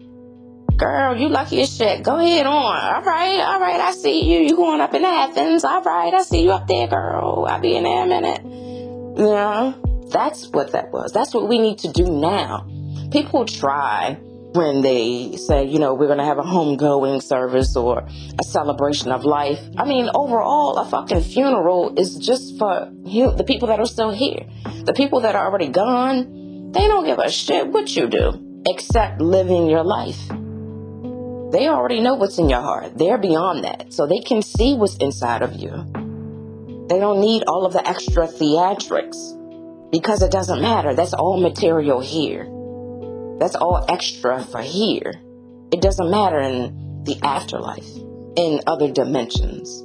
Girl, 0.77 1.17
you 1.17 1.27
lucky 1.29 1.61
as 1.61 1.75
shit. 1.75 2.03
Go 2.03 2.17
ahead 2.17 2.45
on. 2.45 2.53
All 2.55 3.01
right, 3.01 3.39
all 3.39 3.59
right, 3.59 3.79
I 3.79 3.91
see 3.91 4.23
you. 4.23 4.39
You 4.39 4.55
going 4.55 4.81
up 4.81 4.93
in 4.93 5.03
Athens. 5.03 5.63
All 5.63 5.81
right, 5.81 6.13
I 6.13 6.21
see 6.23 6.43
you 6.43 6.51
up 6.51 6.67
there, 6.67 6.87
girl. 6.87 7.45
I'll 7.49 7.59
be 7.59 7.75
in 7.75 7.83
there 7.83 8.03
a 8.03 8.07
minute. 8.07 8.41
You 8.43 9.25
know, 9.25 10.07
that's 10.11 10.47
what 10.47 10.71
that 10.71 10.91
was. 10.91 11.11
That's 11.11 11.33
what 11.33 11.49
we 11.49 11.59
need 11.59 11.79
to 11.79 11.91
do 11.91 12.05
now. 12.05 12.67
People 13.11 13.45
try 13.45 14.17
when 14.59 14.81
they 14.81 15.37
say, 15.37 15.63
you 15.63 15.79
know, 15.79 15.93
we're 15.93 16.07
going 16.07 16.17
to 16.17 16.25
have 16.25 16.37
a 16.37 16.43
homegoing 16.43 17.23
service 17.23 17.77
or 17.77 18.05
a 18.37 18.43
celebration 18.43 19.09
of 19.09 19.23
life. 19.23 19.61
I 19.77 19.85
mean, 19.85 20.09
overall, 20.13 20.75
a 20.75 20.85
fucking 20.85 21.21
funeral 21.21 21.97
is 21.97 22.17
just 22.17 22.57
for 22.59 22.91
the 22.91 23.45
people 23.47 23.69
that 23.69 23.79
are 23.79 23.85
still 23.85 24.11
here. 24.11 24.45
The 24.83 24.91
people 24.91 25.21
that 25.21 25.33
are 25.33 25.45
already 25.45 25.69
gone, 25.69 26.73
they 26.73 26.87
don't 26.87 27.05
give 27.05 27.19
a 27.19 27.31
shit 27.31 27.67
what 27.67 27.95
you 27.95 28.09
do 28.09 28.63
except 28.65 29.21
living 29.21 29.69
your 29.69 29.85
life. 29.85 30.27
They 31.53 31.69
already 31.69 32.01
know 32.01 32.15
what's 32.15 32.37
in 32.37 32.49
your 32.49 32.59
heart. 32.59 32.97
They're 32.97 33.17
beyond 33.17 33.63
that. 33.63 33.93
So 33.93 34.07
they 34.07 34.19
can 34.19 34.41
see 34.41 34.75
what's 34.75 34.97
inside 34.97 35.41
of 35.41 35.53
you. 35.53 35.71
They 36.89 36.99
don't 36.99 37.21
need 37.21 37.43
all 37.47 37.65
of 37.65 37.71
the 37.71 37.87
extra 37.87 38.27
theatrics 38.27 39.89
because 39.89 40.21
it 40.21 40.33
doesn't 40.33 40.61
matter. 40.61 40.93
That's 40.95 41.13
all 41.13 41.39
material 41.39 42.01
here. 42.01 42.58
That's 43.39 43.55
all 43.55 43.85
extra 43.87 44.43
for 44.43 44.61
here. 44.61 45.13
It 45.71 45.81
doesn't 45.81 46.11
matter 46.11 46.39
in 46.39 47.03
the 47.05 47.17
afterlife, 47.23 47.87
in 48.35 48.59
other 48.67 48.91
dimensions, 48.91 49.81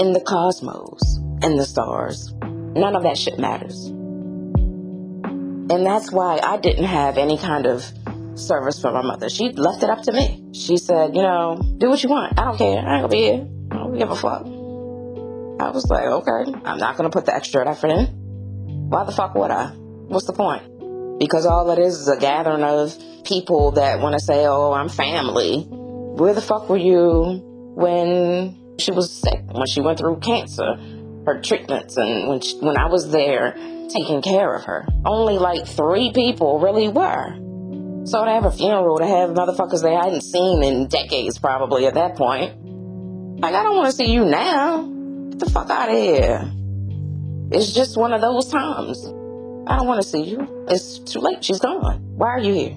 in 0.00 0.12
the 0.12 0.22
cosmos, 0.24 1.18
in 1.42 1.56
the 1.56 1.64
stars. 1.64 2.32
None 2.42 2.94
of 2.94 3.02
that 3.02 3.18
shit 3.18 3.38
matters. 3.38 3.86
And 3.86 5.86
that's 5.86 6.12
why 6.12 6.38
I 6.42 6.58
didn't 6.58 6.84
have 6.84 7.18
any 7.18 7.38
kind 7.38 7.66
of 7.66 7.84
service 8.34 8.80
for 8.80 8.92
my 8.92 9.02
mother. 9.02 9.28
She 9.28 9.50
left 9.50 9.82
it 9.82 9.90
up 9.90 10.02
to 10.02 10.12
me. 10.12 10.44
She 10.52 10.76
said, 10.76 11.16
you 11.16 11.22
know, 11.22 11.56
do 11.78 11.88
what 11.88 12.02
you 12.02 12.10
want. 12.10 12.38
I 12.38 12.44
don't 12.44 12.58
care. 12.58 12.78
I 12.78 12.96
ain't 12.96 13.02
gonna 13.02 13.08
be 13.08 13.22
here. 13.22 13.46
I 13.70 13.76
don't 13.76 13.98
give 13.98 14.10
a 14.10 14.16
fuck. 14.16 14.42
I 14.42 15.70
was 15.70 15.86
like, 15.88 16.04
okay, 16.04 16.52
I'm 16.64 16.78
not 16.78 16.96
gonna 16.96 17.10
put 17.10 17.26
the 17.26 17.34
extra 17.34 17.68
effort 17.68 17.90
in. 17.90 18.06
Why 18.88 19.04
the 19.04 19.12
fuck 19.12 19.34
would 19.34 19.50
I? 19.50 19.68
What's 19.68 20.26
the 20.26 20.32
point? 20.32 20.62
Because 21.18 21.46
all 21.46 21.70
it 21.70 21.78
is 21.78 22.00
is 22.00 22.08
a 22.08 22.16
gathering 22.16 22.62
of 22.62 22.96
people 23.24 23.72
that 23.72 24.00
want 24.00 24.14
to 24.14 24.20
say, 24.20 24.46
oh, 24.46 24.72
I'm 24.72 24.88
family. 24.88 25.66
Where 25.68 26.34
the 26.34 26.42
fuck 26.42 26.68
were 26.68 26.76
you 26.76 27.40
when 27.74 28.76
she 28.78 28.92
was 28.92 29.12
sick, 29.12 29.42
when 29.50 29.66
she 29.66 29.80
went 29.80 29.98
through 29.98 30.20
cancer, 30.20 30.76
her 31.26 31.40
treatments, 31.40 31.96
and 31.96 32.28
when, 32.28 32.40
she, 32.40 32.56
when 32.58 32.76
I 32.76 32.86
was 32.86 33.10
there 33.10 33.52
taking 33.88 34.22
care 34.22 34.54
of 34.54 34.64
her? 34.64 34.86
Only 35.04 35.38
like 35.38 35.66
three 35.66 36.12
people 36.12 36.60
really 36.60 36.88
were. 36.88 37.40
So 38.06 38.24
to 38.24 38.30
have 38.30 38.44
a 38.44 38.52
funeral, 38.52 38.98
to 38.98 39.06
have 39.06 39.30
motherfuckers 39.30 39.82
they 39.82 39.94
hadn't 39.94 40.22
seen 40.22 40.62
in 40.62 40.88
decades 40.88 41.38
probably 41.38 41.86
at 41.86 41.94
that 41.94 42.16
point. 42.16 42.52
Like, 43.40 43.54
I 43.54 43.62
don't 43.62 43.76
want 43.76 43.86
to 43.86 43.92
see 43.92 44.12
you 44.12 44.24
now. 44.24 44.82
Get 45.30 45.38
the 45.40 45.50
fuck 45.50 45.70
out 45.70 45.88
of 45.88 45.94
here. 45.94 46.52
It's 47.50 47.72
just 47.72 47.96
one 47.96 48.12
of 48.12 48.20
those 48.20 48.48
times. 48.48 49.02
I 49.66 49.76
don't 49.76 49.86
want 49.86 50.02
to 50.02 50.08
see 50.08 50.22
you. 50.22 50.66
It's 50.68 50.98
too 50.98 51.20
late. 51.20 51.42
She's 51.42 51.58
gone. 51.58 52.00
Why 52.16 52.28
are 52.28 52.40
you 52.40 52.52
here? 52.52 52.76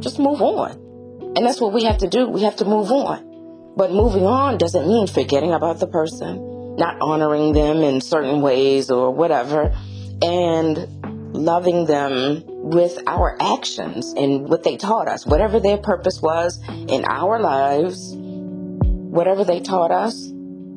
Just 0.00 0.18
move 0.18 0.42
on. 0.42 0.72
And 1.36 1.46
that's 1.46 1.60
what 1.60 1.72
we 1.72 1.84
have 1.84 1.98
to 1.98 2.08
do. 2.08 2.28
We 2.28 2.42
have 2.42 2.56
to 2.56 2.64
move 2.64 2.90
on. 2.90 3.74
But 3.76 3.92
moving 3.92 4.24
on 4.24 4.58
doesn't 4.58 4.88
mean 4.88 5.06
forgetting 5.06 5.52
about 5.52 5.78
the 5.78 5.86
person, 5.86 6.74
not 6.76 7.00
honoring 7.00 7.52
them 7.52 7.82
in 7.82 8.00
certain 8.00 8.40
ways 8.40 8.90
or 8.90 9.12
whatever, 9.12 9.72
and 10.20 11.34
loving 11.36 11.86
them 11.86 12.42
with 12.46 12.98
our 13.06 13.36
actions 13.40 14.12
and 14.16 14.48
what 14.48 14.64
they 14.64 14.76
taught 14.76 15.06
us, 15.06 15.24
whatever 15.24 15.60
their 15.60 15.78
purpose 15.78 16.20
was 16.20 16.60
in 16.68 17.04
our 17.04 17.38
lives, 17.38 18.14
whatever 18.16 19.44
they 19.44 19.60
taught 19.60 19.92
us, 19.92 20.32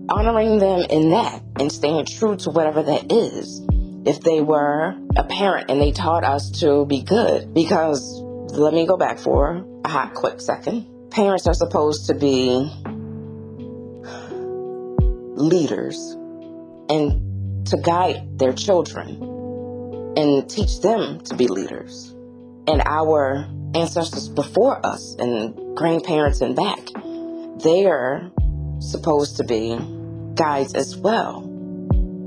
honoring 0.10 0.60
them 0.60 0.82
in 0.90 1.10
that 1.10 1.42
and 1.60 1.72
staying 1.72 2.06
true 2.06 2.36
to 2.36 2.52
whatever 2.52 2.84
that 2.84 3.12
is 3.12 3.62
if 4.06 4.22
they 4.22 4.42
were 4.42 4.96
a 5.16 5.24
parent 5.24 5.70
and 5.70 5.82
they 5.82 5.92
taught 5.92 6.24
us 6.24 6.60
to 6.62 6.86
be 6.86 7.02
good. 7.02 7.54
Because 7.54 8.22
let 8.52 8.74
me 8.74 8.86
go 8.86 8.98
back 8.98 9.20
for 9.20 9.66
a 9.86 9.90
hot, 9.90 10.14
quick 10.14 10.42
second. 10.42 10.88
Parents 11.12 11.48
are 11.48 11.54
supposed 11.54 12.08
to 12.08 12.14
be 12.14 12.70
leaders 15.36 15.98
and 16.90 17.66
to 17.68 17.78
guide 17.78 18.38
their 18.40 18.54
children 18.54 19.22
and 20.18 20.50
teach 20.50 20.82
them 20.82 21.22
to 21.22 21.36
be 21.36 21.48
leaders. 21.48 22.14
And 22.68 22.82
our 22.86 23.48
ancestors 23.74 24.30
before 24.30 24.86
us 24.86 25.16
and 25.20 25.76
grandparents 25.76 26.42
and 26.42 26.56
back, 26.56 26.80
they 27.64 27.86
are 27.86 28.32
supposed 28.80 29.38
to 29.38 29.44
be 29.44 29.78
guides 30.36 30.74
as 30.74 30.96
well. 30.98 31.51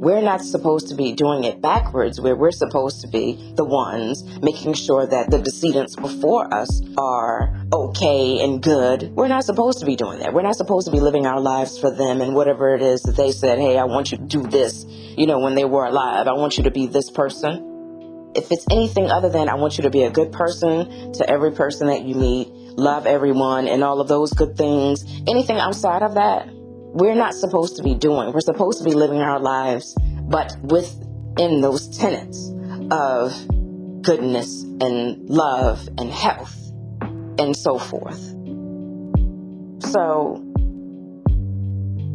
We're 0.04 0.20
not 0.20 0.42
supposed 0.42 0.88
to 0.88 0.94
be 0.94 1.14
doing 1.14 1.44
it 1.44 1.62
backwards, 1.62 2.20
where 2.20 2.36
we're 2.36 2.52
supposed 2.52 3.00
to 3.00 3.08
be 3.08 3.54
the 3.56 3.64
ones 3.64 4.22
making 4.42 4.74
sure 4.74 5.06
that 5.06 5.30
the 5.30 5.38
decedents 5.38 5.96
before 5.96 6.52
us 6.52 6.82
are 6.98 7.58
okay 7.72 8.44
and 8.44 8.62
good. 8.62 9.12
We're 9.14 9.28
not 9.28 9.44
supposed 9.44 9.78
to 9.78 9.86
be 9.86 9.96
doing 9.96 10.18
that. 10.18 10.34
We're 10.34 10.42
not 10.42 10.56
supposed 10.56 10.88
to 10.88 10.92
be 10.92 11.00
living 11.00 11.24
our 11.24 11.40
lives 11.40 11.78
for 11.78 11.90
them 11.90 12.20
and 12.20 12.34
whatever 12.34 12.74
it 12.74 12.82
is 12.82 13.00
that 13.04 13.16
they 13.16 13.32
said, 13.32 13.58
hey, 13.58 13.78
I 13.78 13.84
want 13.84 14.12
you 14.12 14.18
to 14.18 14.24
do 14.24 14.42
this, 14.42 14.84
you 14.86 15.26
know, 15.26 15.38
when 15.38 15.54
they 15.54 15.64
were 15.64 15.86
alive. 15.86 16.26
I 16.28 16.34
want 16.34 16.58
you 16.58 16.64
to 16.64 16.70
be 16.70 16.86
this 16.86 17.08
person. 17.08 18.32
If 18.36 18.52
it's 18.52 18.66
anything 18.70 19.10
other 19.10 19.30
than 19.30 19.48
I 19.48 19.54
want 19.54 19.78
you 19.78 19.84
to 19.84 19.90
be 19.90 20.02
a 20.02 20.10
good 20.10 20.32
person 20.32 21.14
to 21.14 21.26
every 21.26 21.52
person 21.52 21.86
that 21.86 22.02
you 22.02 22.14
meet, 22.14 22.48
love 22.76 23.06
everyone, 23.06 23.68
and 23.68 23.82
all 23.82 24.02
of 24.02 24.08
those 24.08 24.34
good 24.34 24.54
things, 24.58 25.02
anything 25.26 25.56
outside 25.56 26.02
of 26.02 26.16
that, 26.16 26.53
we're 26.94 27.16
not 27.16 27.34
supposed 27.34 27.76
to 27.76 27.82
be 27.82 27.94
doing. 27.94 28.32
We're 28.32 28.40
supposed 28.40 28.78
to 28.78 28.84
be 28.84 28.94
living 28.94 29.20
our 29.20 29.40
lives, 29.40 29.96
but 30.22 30.56
within 30.62 31.60
those 31.60 31.98
tenets 31.98 32.52
of 32.92 33.32
goodness 34.02 34.62
and 34.62 35.28
love 35.28 35.88
and 35.98 36.10
health 36.12 36.56
and 37.36 37.56
so 37.56 37.78
forth. 37.78 38.20
So, 39.90 40.40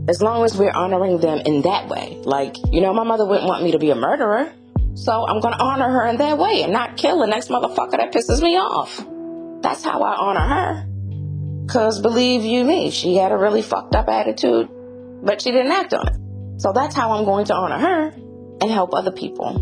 as 0.07 0.21
long 0.21 0.45
as 0.45 0.55
we're 0.57 0.71
honoring 0.71 1.19
them 1.19 1.39
in 1.39 1.63
that 1.63 1.89
way, 1.89 2.17
like, 2.24 2.55
you 2.71 2.79
know, 2.79 2.93
my 2.93 3.03
mother 3.03 3.25
wouldn't 3.25 3.48
want 3.48 3.63
me 3.63 3.74
to 3.74 3.79
be 3.79 3.89
a 3.89 3.95
murderer, 3.95 4.53
so 4.95 5.27
I'm 5.27 5.41
to 5.41 5.62
honor 5.62 5.89
her 5.89 6.07
in 6.07 6.17
that 6.17 6.38
way 6.38 6.63
and 6.63 6.71
not 6.71 6.95
kill 6.95 7.19
the 7.19 7.27
next 7.27 7.50
motherfucker 7.50 7.98
that 7.98 8.13
pisses 8.13 8.41
me 8.41 8.55
off. 8.55 9.05
That's 9.62 9.83
how 9.83 10.01
I 10.01 10.15
honor 10.15 10.39
her. 10.39 10.88
Because 11.69 12.01
believe 12.01 12.43
you 12.43 12.63
me, 12.63 12.89
she 12.89 13.15
had 13.17 13.31
a 13.31 13.38
really 13.38 13.61
fucked 13.61 13.93
up 13.93 14.07
attitude, 14.07 14.67
but 15.21 15.39
she 15.39 15.51
didn't 15.51 15.71
act 15.71 15.93
on 15.93 16.07
it. 16.07 16.15
So 16.59 16.73
that's 16.73 16.95
how 16.95 17.11
I'm 17.11 17.25
going 17.25 17.45
to 17.45 17.53
honor 17.53 17.77
her 17.77 18.07
and 18.59 18.71
help 18.71 18.95
other 18.95 19.11
people. 19.11 19.53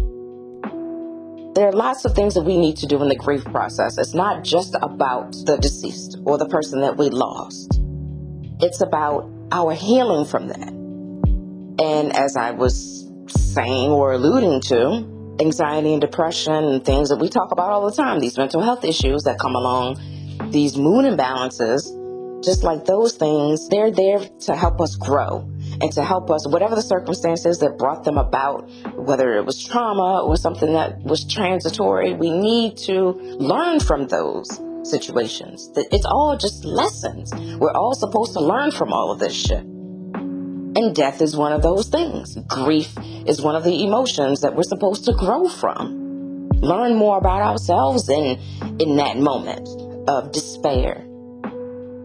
There 1.54 1.68
are 1.68 1.74
lots 1.74 2.06
of 2.06 2.16
things 2.16 2.36
that 2.36 2.44
we 2.44 2.56
need 2.56 2.78
to 2.78 2.86
do 2.86 3.02
in 3.02 3.10
the 3.10 3.16
grief 3.16 3.44
process. 3.44 3.98
It's 3.98 4.14
not 4.14 4.46
just 4.46 4.74
about 4.82 5.34
the 5.34 5.58
deceased 5.58 6.18
or 6.24 6.38
the 6.38 6.48
person 6.48 6.80
that 6.80 6.96
we 6.96 7.10
lost, 7.10 7.78
it's 8.62 8.80
about 8.80 9.30
our 9.52 9.74
healing 9.74 10.24
from 10.24 10.48
that. 10.48 10.70
And 10.70 12.16
as 12.16 12.38
I 12.38 12.52
was 12.52 13.12
saying 13.28 13.90
or 13.90 14.14
alluding 14.14 14.62
to, 14.62 15.36
anxiety 15.42 15.92
and 15.92 16.00
depression 16.00 16.54
and 16.54 16.86
things 16.86 17.10
that 17.10 17.18
we 17.18 17.28
talk 17.28 17.52
about 17.52 17.72
all 17.72 17.86
the 17.86 17.98
time, 17.98 18.22
these 18.22 18.38
mental 18.38 18.62
health 18.62 18.86
issues 18.86 19.24
that 19.24 19.38
come 19.38 19.56
along 19.56 20.00
these 20.52 20.78
moon 20.78 21.04
imbalances, 21.04 21.97
just 22.44 22.64
like 22.64 22.86
those 22.86 23.14
things, 23.14 23.68
they're 23.70 23.92
there 23.92 24.20
to 24.20 24.56
help 24.56 24.80
us 24.80 24.96
grow 24.96 25.50
and 25.82 25.92
to 25.92 26.04
help 26.04 26.30
us, 26.32 26.48
whatever 26.48 26.76
the 26.76 26.82
circumstances 26.82 27.60
that 27.60 27.78
brought 27.78 28.04
them 28.04 28.18
about, 28.18 28.70
whether 28.96 29.38
it 29.38 29.46
was 29.46 29.64
trauma 29.64 30.24
or 30.24 30.36
something 30.36 30.74
that 30.74 31.02
was 31.04 31.26
transitory, 31.26 32.14
we 32.14 32.32
need 32.32 32.78
to 32.78 33.12
learn 33.40 33.80
from 33.80 34.08
those 34.08 34.62
situations. 34.84 35.70
It's 35.76 36.06
all 36.06 36.38
just 36.38 36.64
lessons. 36.66 37.34
We're 37.60 37.74
all 37.74 37.94
supposed 37.94 38.34
to 38.34 38.40
learn 38.40 38.72
from 38.72 38.94
all 38.94 39.12
of 39.12 39.20
this 39.20 39.34
shit. 39.34 39.64
And 39.64 40.96
death 40.96 41.22
is 41.22 41.36
one 41.36 41.54
of 41.54 41.62
those 41.62 41.90
things. 41.90 42.38
Grief 42.48 42.96
is 43.26 43.42
one 43.42 43.56
of 43.56 43.64
the 43.64 43.84
emotions 43.84 44.42
that 44.42 44.56
we're 44.56 44.64
supposed 44.64 45.06
to 45.06 45.14
grow 45.14 45.48
from. 45.48 46.50
Learn 46.62 46.96
more 46.96 47.18
about 47.18 47.42
ourselves 47.42 48.10
in, 48.10 48.40
in 48.80 48.98
that 48.98 49.18
moment 49.18 49.68
of 50.08 50.32
despair. 50.32 51.07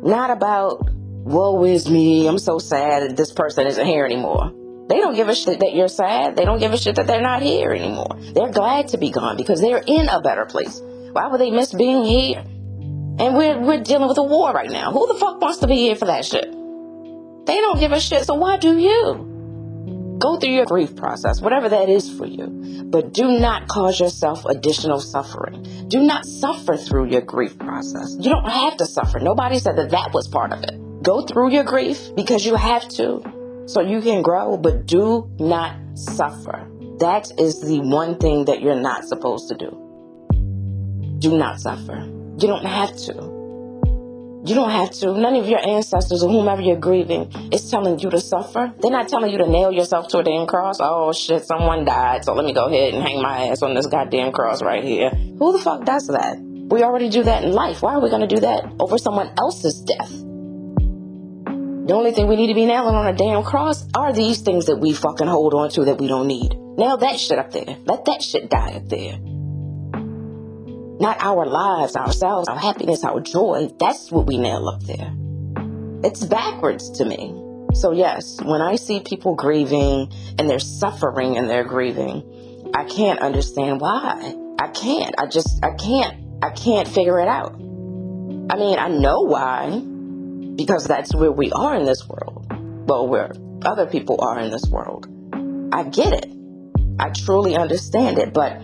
Not 0.02 0.30
about, 0.30 0.90
woe 0.92 1.64
is 1.64 1.88
me, 1.88 2.26
I'm 2.26 2.38
so 2.38 2.58
sad 2.58 3.08
that 3.08 3.16
this 3.16 3.32
person 3.32 3.66
isn't 3.66 3.86
here 3.86 4.04
anymore. 4.04 4.52
They 4.88 4.96
don't 4.96 5.14
give 5.14 5.28
a 5.28 5.34
shit 5.34 5.60
that 5.60 5.74
you're 5.74 5.88
sad. 5.88 6.34
They 6.36 6.44
don't 6.44 6.58
give 6.58 6.72
a 6.72 6.76
shit 6.76 6.96
that 6.96 7.06
they're 7.06 7.22
not 7.22 7.40
here 7.40 7.70
anymore. 7.72 8.18
They're 8.34 8.50
glad 8.50 8.88
to 8.88 8.98
be 8.98 9.10
gone 9.10 9.36
because 9.36 9.60
they're 9.60 9.82
in 9.86 10.08
a 10.08 10.20
better 10.20 10.44
place. 10.44 10.82
Why 11.12 11.28
would 11.28 11.40
they 11.40 11.50
miss 11.50 11.72
being 11.72 12.04
here? 12.04 12.40
And 12.40 13.36
we're, 13.36 13.60
we're 13.60 13.82
dealing 13.82 14.08
with 14.08 14.18
a 14.18 14.22
war 14.24 14.52
right 14.52 14.70
now. 14.70 14.90
Who 14.90 15.06
the 15.06 15.14
fuck 15.14 15.40
wants 15.40 15.58
to 15.58 15.68
be 15.68 15.76
here 15.76 15.94
for 15.94 16.06
that 16.06 16.24
shit? 16.24 16.50
They 17.46 17.60
don't 17.60 17.78
give 17.78 17.92
a 17.92 18.00
shit, 18.00 18.24
so 18.24 18.34
why 18.34 18.56
do 18.56 18.76
you? 18.76 19.31
Go 20.22 20.36
through 20.38 20.52
your 20.52 20.66
grief 20.66 20.94
process, 20.94 21.40
whatever 21.40 21.68
that 21.68 21.88
is 21.88 22.08
for 22.16 22.26
you. 22.26 22.84
But 22.86 23.12
do 23.12 23.40
not 23.40 23.66
cause 23.66 23.98
yourself 23.98 24.44
additional 24.44 25.00
suffering. 25.00 25.86
Do 25.88 26.00
not 26.00 26.24
suffer 26.24 26.76
through 26.76 27.06
your 27.06 27.22
grief 27.22 27.58
process. 27.58 28.16
You 28.20 28.30
don't 28.30 28.48
have 28.48 28.76
to 28.76 28.86
suffer. 28.86 29.18
Nobody 29.18 29.58
said 29.58 29.76
that 29.76 29.90
that 29.90 30.12
was 30.14 30.28
part 30.28 30.52
of 30.52 30.62
it. 30.62 31.02
Go 31.02 31.22
through 31.22 31.50
your 31.50 31.64
grief 31.64 32.14
because 32.14 32.46
you 32.46 32.54
have 32.54 32.88
to 32.90 33.64
so 33.66 33.80
you 33.80 34.00
can 34.00 34.22
grow, 34.22 34.56
but 34.56 34.86
do 34.86 35.28
not 35.38 35.76
suffer. 35.94 36.68
That 37.00 37.32
is 37.38 37.60
the 37.60 37.80
one 37.80 38.18
thing 38.18 38.44
that 38.44 38.60
you're 38.60 38.80
not 38.80 39.04
supposed 39.04 39.48
to 39.48 39.56
do. 39.56 41.18
Do 41.18 41.36
not 41.36 41.60
suffer. 41.60 41.98
You 42.38 42.46
don't 42.46 42.64
have 42.64 42.96
to. 42.96 43.41
You 44.44 44.56
don't 44.56 44.70
have 44.70 44.90
to. 44.90 45.16
None 45.16 45.36
of 45.36 45.48
your 45.48 45.60
ancestors 45.64 46.24
or 46.24 46.28
whomever 46.28 46.62
you're 46.62 46.76
grieving 46.76 47.30
is 47.52 47.70
telling 47.70 48.00
you 48.00 48.10
to 48.10 48.20
suffer. 48.20 48.72
They're 48.80 48.90
not 48.90 49.08
telling 49.08 49.30
you 49.30 49.38
to 49.38 49.48
nail 49.48 49.70
yourself 49.70 50.08
to 50.08 50.18
a 50.18 50.24
damn 50.24 50.46
cross. 50.46 50.78
Oh 50.80 51.12
shit, 51.12 51.44
someone 51.44 51.84
died, 51.84 52.24
so 52.24 52.34
let 52.34 52.44
me 52.44 52.52
go 52.52 52.66
ahead 52.66 52.92
and 52.94 53.02
hang 53.02 53.22
my 53.22 53.48
ass 53.48 53.62
on 53.62 53.74
this 53.74 53.86
goddamn 53.86 54.32
cross 54.32 54.60
right 54.60 54.82
here. 54.82 55.10
Who 55.10 55.52
the 55.52 55.60
fuck 55.60 55.84
does 55.84 56.08
that? 56.08 56.38
We 56.40 56.82
already 56.82 57.08
do 57.08 57.22
that 57.22 57.44
in 57.44 57.52
life. 57.52 57.82
Why 57.82 57.94
are 57.94 58.00
we 58.00 58.10
to 58.10 58.26
do 58.26 58.40
that 58.40 58.64
over 58.80 58.98
someone 58.98 59.32
else's 59.38 59.80
death? 59.82 60.10
The 61.86 61.94
only 61.94 62.12
thing 62.12 62.26
we 62.28 62.36
need 62.36 62.48
to 62.48 62.54
be 62.54 62.66
nailing 62.66 62.94
on 62.94 63.06
a 63.06 63.12
damn 63.12 63.44
cross 63.44 63.86
are 63.94 64.12
these 64.12 64.40
things 64.40 64.66
that 64.66 64.76
we 64.76 64.92
fucking 64.92 65.26
hold 65.26 65.54
on 65.54 65.70
to 65.70 65.84
that 65.84 65.98
we 66.00 66.08
don't 66.08 66.26
need. 66.26 66.54
Nail 66.78 66.96
that 66.96 67.20
shit 67.20 67.38
up 67.38 67.52
there. 67.52 67.76
Let 67.84 68.06
that 68.06 68.22
shit 68.22 68.48
die 68.48 68.74
up 68.74 68.88
there. 68.88 69.18
Not 71.02 71.16
our 71.20 71.46
lives, 71.46 71.96
ourselves, 71.96 72.48
our 72.48 72.56
happiness, 72.56 73.02
our 73.02 73.18
joy. 73.18 73.70
That's 73.80 74.12
what 74.12 74.24
we 74.28 74.38
nail 74.38 74.68
up 74.68 74.84
there. 74.84 75.12
It's 76.04 76.24
backwards 76.24 76.90
to 76.98 77.04
me. 77.04 77.34
So, 77.74 77.90
yes, 77.90 78.40
when 78.40 78.60
I 78.62 78.76
see 78.76 79.00
people 79.00 79.34
grieving 79.34 80.12
and 80.38 80.48
they're 80.48 80.60
suffering 80.60 81.36
and 81.36 81.50
they're 81.50 81.64
grieving, 81.64 82.70
I 82.72 82.84
can't 82.84 83.18
understand 83.18 83.80
why. 83.80 84.36
I 84.60 84.68
can't. 84.68 85.16
I 85.18 85.26
just, 85.26 85.58
I 85.64 85.74
can't, 85.74 86.40
I 86.40 86.50
can't 86.50 86.86
figure 86.86 87.18
it 87.18 87.26
out. 87.26 87.54
I 87.54 88.56
mean, 88.56 88.78
I 88.78 88.86
know 88.86 89.22
why, 89.22 89.80
because 90.54 90.84
that's 90.84 91.12
where 91.12 91.32
we 91.32 91.50
are 91.50 91.74
in 91.74 91.84
this 91.84 92.08
world. 92.08 92.46
Well, 92.88 93.08
where 93.08 93.32
other 93.62 93.86
people 93.86 94.20
are 94.20 94.38
in 94.38 94.52
this 94.52 94.66
world. 94.70 95.08
I 95.72 95.82
get 95.82 96.12
it. 96.12 96.32
I 97.00 97.10
truly 97.10 97.56
understand 97.56 98.18
it, 98.18 98.32
but 98.32 98.62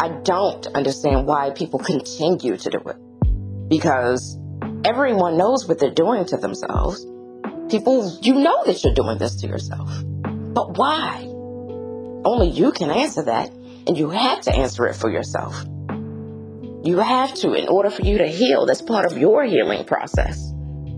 I 0.00 0.08
don't 0.08 0.66
understand 0.68 1.26
why 1.26 1.50
people 1.50 1.78
continue 1.78 2.56
to 2.56 2.70
do 2.70 2.78
it. 2.78 3.68
Because 3.68 4.38
everyone 4.84 5.38
knows 5.38 5.66
what 5.66 5.78
they're 5.78 5.90
doing 5.90 6.24
to 6.26 6.36
themselves. 6.36 7.04
People, 7.70 8.18
you 8.22 8.34
know 8.34 8.64
that 8.66 8.82
you're 8.82 8.94
doing 8.94 9.18
this 9.18 9.36
to 9.36 9.46
yourself. 9.46 9.88
But 10.22 10.76
why? 10.76 11.22
Only 12.24 12.50
you 12.50 12.72
can 12.72 12.90
answer 12.90 13.22
that, 13.24 13.50
and 13.86 13.96
you 13.96 14.10
have 14.10 14.40
to 14.42 14.54
answer 14.54 14.86
it 14.86 14.96
for 14.96 15.10
yourself. 15.10 15.64
You 16.84 16.98
have 16.98 17.34
to, 17.36 17.54
in 17.54 17.68
order 17.68 17.90
for 17.90 18.02
you 18.02 18.18
to 18.18 18.26
heal, 18.26 18.66
that's 18.66 18.82
part 18.82 19.10
of 19.10 19.16
your 19.16 19.44
healing 19.44 19.84
process 19.84 20.38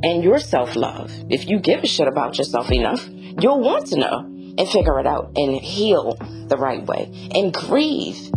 and 0.02 0.24
your 0.24 0.38
self 0.38 0.74
love. 0.74 1.12
If 1.30 1.48
you 1.48 1.58
give 1.60 1.84
a 1.84 1.86
shit 1.86 2.08
about 2.08 2.38
yourself 2.38 2.70
enough, 2.72 3.06
you'll 3.08 3.60
want 3.60 3.88
to 3.88 3.98
know 3.98 4.18
and 4.58 4.68
figure 4.68 4.98
it 4.98 5.06
out 5.06 5.32
and 5.36 5.54
heal 5.54 6.16
the 6.48 6.56
right 6.56 6.84
way 6.84 7.30
and 7.34 7.52
grieve 7.52 8.30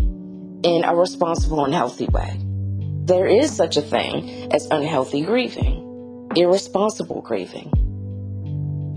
in 0.64 0.84
a 0.84 0.96
responsible 0.96 1.66
and 1.66 1.74
healthy 1.74 2.08
way. 2.08 2.38
There 3.06 3.28
is 3.28 3.52
such 3.52 3.78
a 3.78 3.82
thing 3.82 4.54
as 4.54 4.68
unhealthy 4.70 5.22
grieving, 5.22 6.30
irresponsible 6.36 7.22
grieving. 7.22 7.72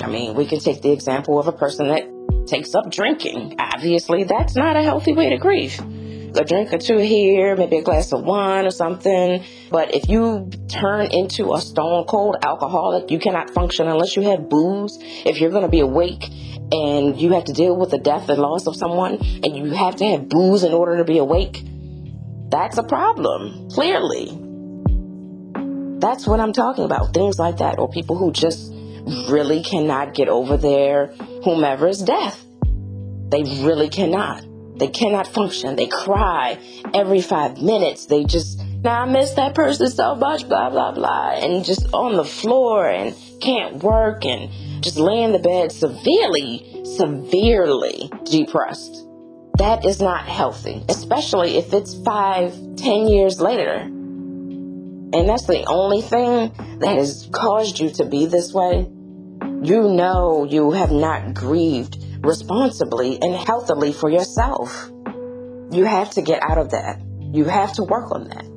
I 0.03 0.09
mean, 0.09 0.35
we 0.35 0.47
can 0.47 0.59
take 0.59 0.83
the 0.83 0.91
example 0.91 1.39
of 1.39 1.47
a 1.47 1.53
person 1.53 1.89
that 1.89 2.03
takes 2.47 2.75
up 2.75 2.91
drinking. 2.91 3.57
Obviously, 3.59 4.25
that's 4.25 4.57
not 4.57 4.77
a 4.77 4.83
healthy 4.83 5.13
way 5.13 5.31
to 5.31 5.39
grieve. 5.39 5.79
A 6.35 6.45
drink 6.45 6.73
or 6.73 6.79
two 6.79 6.99
here, 6.99 7.55
maybe 7.57 7.77
a 7.77 7.83
glass 7.83 8.13
of 8.13 8.25
wine 8.25 8.67
or 8.67 8.71
something. 8.71 9.45
But 9.71 9.95
if 9.95 10.09
you 10.09 10.51
turn 10.69 11.11
into 11.11 11.53
a 11.53 11.61
stone 11.61 12.05
cold 12.07 12.37
alcoholic, 12.43 13.11
you 13.11 13.19
cannot 13.19 13.51
function 13.51 13.87
unless 13.87 14.17
you 14.17 14.23
have 14.23 14.49
booze. 14.49 14.99
If 15.01 15.41
you're 15.41 15.51
going 15.51 15.65
to 15.65 15.69
be 15.69 15.81
awake 15.81 16.25
and 16.73 17.21
you 17.21 17.33
have 17.33 17.45
to 17.45 17.53
deal 17.53 17.77
with 17.77 17.91
the 17.91 17.99
death 17.99 18.31
and 18.31 18.41
loss 18.41 18.67
of 18.67 18.75
someone 18.75 19.19
and 19.45 19.55
you 19.55 19.67
have 19.73 19.97
to 19.97 20.07
have 20.07 20.29
booze 20.29 20.65
in 20.65 20.73
order 20.73 20.97
to 20.97 21.05
be 21.05 21.19
awake, 21.19 21.63
that's 22.49 22.79
a 22.79 22.83
problem, 22.83 23.69
clearly. 23.71 24.27
That's 26.01 26.27
what 26.27 26.41
I'm 26.41 26.53
talking 26.53 26.85
about. 26.85 27.15
Things 27.15 27.39
like 27.39 27.59
that, 27.59 27.79
or 27.79 27.89
people 27.89 28.17
who 28.17 28.33
just 28.33 28.73
really 29.31 29.63
cannot 29.63 30.15
get 30.15 30.29
over 30.29 30.57
their 30.57 31.09
whomever's 31.45 32.03
death. 32.03 32.43
They 33.29 33.43
really 33.65 33.89
cannot. 33.89 34.45
They 34.79 34.89
cannot 34.89 35.27
function. 35.29 35.77
They 35.77 35.87
cry 35.87 36.59
every 36.95 37.21
five 37.21 37.61
minutes. 37.61 38.07
They 38.07 38.25
just, 38.25 38.61
now 38.83 39.03
I 39.03 39.05
miss 39.05 39.33
that 39.35 39.55
person 39.55 39.91
so 39.91 40.15
much, 40.17 40.49
blah, 40.49 40.71
blah, 40.71 40.93
blah. 40.93 41.33
And 41.33 41.65
just 41.65 41.87
on 41.93 42.17
the 42.17 42.25
floor 42.25 42.89
and 42.89 43.15
can't 43.41 43.83
work 43.83 44.25
and 44.25 44.51
just 44.83 44.99
lay 44.99 45.23
in 45.23 45.33
the 45.33 45.39
bed 45.39 45.73
severely, 45.73 46.83
severely 46.85 48.11
depressed. 48.25 49.07
That 49.59 49.85
is 49.85 50.01
not 50.01 50.27
healthy, 50.27 50.85
especially 50.89 51.57
if 51.57 51.73
it's 51.73 51.95
five, 52.05 52.53
ten 52.77 53.07
years 53.07 53.41
later. 53.41 53.75
And 55.15 55.29
that's 55.29 55.47
the 55.47 55.65
only 55.67 56.01
thing 56.01 56.53
that 56.81 56.97
has 56.97 57.29
caused 57.33 57.79
you 57.79 57.91
to 57.91 58.05
be 58.05 58.27
this 58.27 58.53
way. 58.53 58.89
You 59.63 59.89
know 59.89 60.45
you 60.45 60.73
have 60.73 60.91
not 60.91 61.35
grieved 61.35 62.03
responsibly 62.21 63.21
and 63.21 63.35
healthily 63.35 63.93
for 63.93 64.11
yourself. 64.11 64.91
You 65.71 65.85
have 65.85 66.11
to 66.13 66.23
get 66.23 66.43
out 66.43 66.59
of 66.59 66.71
that. 66.71 67.01
You 67.21 67.45
have 67.45 67.73
to 67.75 67.85
work 67.85 68.11
on 68.11 68.29
that. 68.29 68.52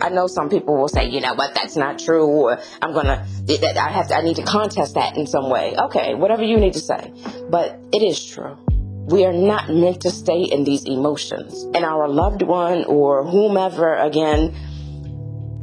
I 0.00 0.08
know 0.10 0.26
some 0.26 0.48
people 0.48 0.76
will 0.76 0.88
say, 0.88 1.08
you 1.08 1.20
know 1.20 1.34
what, 1.34 1.54
that's 1.54 1.76
not 1.76 1.98
true, 1.98 2.26
or 2.26 2.58
I'm 2.80 2.92
gonna, 2.92 3.26
I 3.48 3.90
have 3.90 4.08
to, 4.08 4.16
I 4.16 4.22
need 4.22 4.36
to 4.36 4.42
contest 4.42 4.94
that 4.94 5.16
in 5.16 5.26
some 5.26 5.50
way. 5.50 5.74
Okay, 5.76 6.14
whatever 6.14 6.42
you 6.42 6.58
need 6.58 6.74
to 6.74 6.80
say. 6.80 7.12
But 7.48 7.78
it 7.92 8.02
is 8.02 8.24
true. 8.24 8.58
We 9.06 9.26
are 9.26 9.32
not 9.32 9.68
meant 9.68 10.02
to 10.02 10.10
stay 10.10 10.42
in 10.42 10.64
these 10.64 10.84
emotions. 10.84 11.62
And 11.74 11.84
our 11.84 12.08
loved 12.08 12.42
one 12.42 12.84
or 12.84 13.24
whomever, 13.24 13.94
again, 13.94 14.54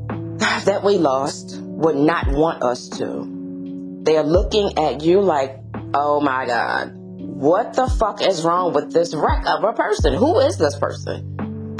that 0.38 0.82
we 0.84 0.98
lost 0.98 1.60
would 1.60 1.96
not 1.96 2.28
want 2.28 2.62
us 2.62 2.90
to. 2.90 4.02
They 4.04 4.18
are 4.18 4.24
looking 4.24 4.78
at 4.78 5.02
you 5.02 5.22
like, 5.22 5.60
oh 5.94 6.22
my 6.22 6.46
God, 6.46 6.94
what 6.94 7.74
the 7.74 7.88
fuck 7.88 8.22
is 8.22 8.44
wrong 8.44 8.74
with 8.74 8.94
this 8.94 9.16
wreck 9.16 9.46
of 9.48 9.64
a 9.64 9.74
person? 9.74 10.14
Who 10.14 10.40
is 10.40 10.58
this 10.58 10.78
person? 10.78 11.31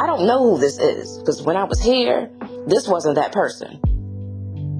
I 0.02 0.08
don't 0.08 0.26
know 0.26 0.56
who 0.56 0.58
this 0.58 0.80
is 0.80 1.20
because 1.20 1.44
when 1.44 1.56
I 1.56 1.66
was 1.66 1.80
here, 1.80 2.32
this 2.66 2.88
wasn't 2.88 3.18
that 3.18 3.32
person. 3.32 3.80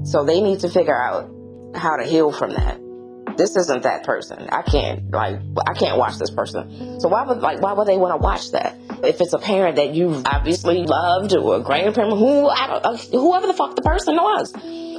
So 0.04 0.24
they 0.24 0.40
need 0.40 0.58
to 0.60 0.68
figure 0.68 1.00
out 1.00 1.30
how 1.76 1.94
to 1.94 2.02
heal 2.02 2.32
from 2.32 2.50
that. 2.50 2.80
This 3.36 3.54
isn't 3.54 3.84
that 3.84 4.02
person. 4.02 4.48
I 4.50 4.62
can't 4.62 5.12
like 5.12 5.36
I 5.64 5.74
can't 5.74 5.96
watch 5.96 6.18
this 6.18 6.32
person. 6.32 6.98
So 6.98 7.08
why 7.08 7.24
would 7.24 7.38
like 7.38 7.60
why 7.60 7.72
would 7.72 7.86
they 7.86 7.96
want 7.96 8.20
to 8.20 8.24
watch 8.24 8.50
that? 8.50 8.76
If 9.04 9.20
it's 9.20 9.32
a 9.32 9.38
parent 9.38 9.76
that 9.76 9.94
you 9.94 10.24
obviously 10.26 10.82
loved 10.82 11.32
or 11.36 11.58
a 11.58 11.60
grandparent, 11.60 12.18
who 12.18 12.48
I 12.48 12.66
don't, 12.66 12.84
uh, 12.84 12.96
whoever 13.12 13.46
the 13.46 13.54
fuck 13.54 13.76
the 13.76 13.82
person 13.82 14.16
was, 14.16 14.52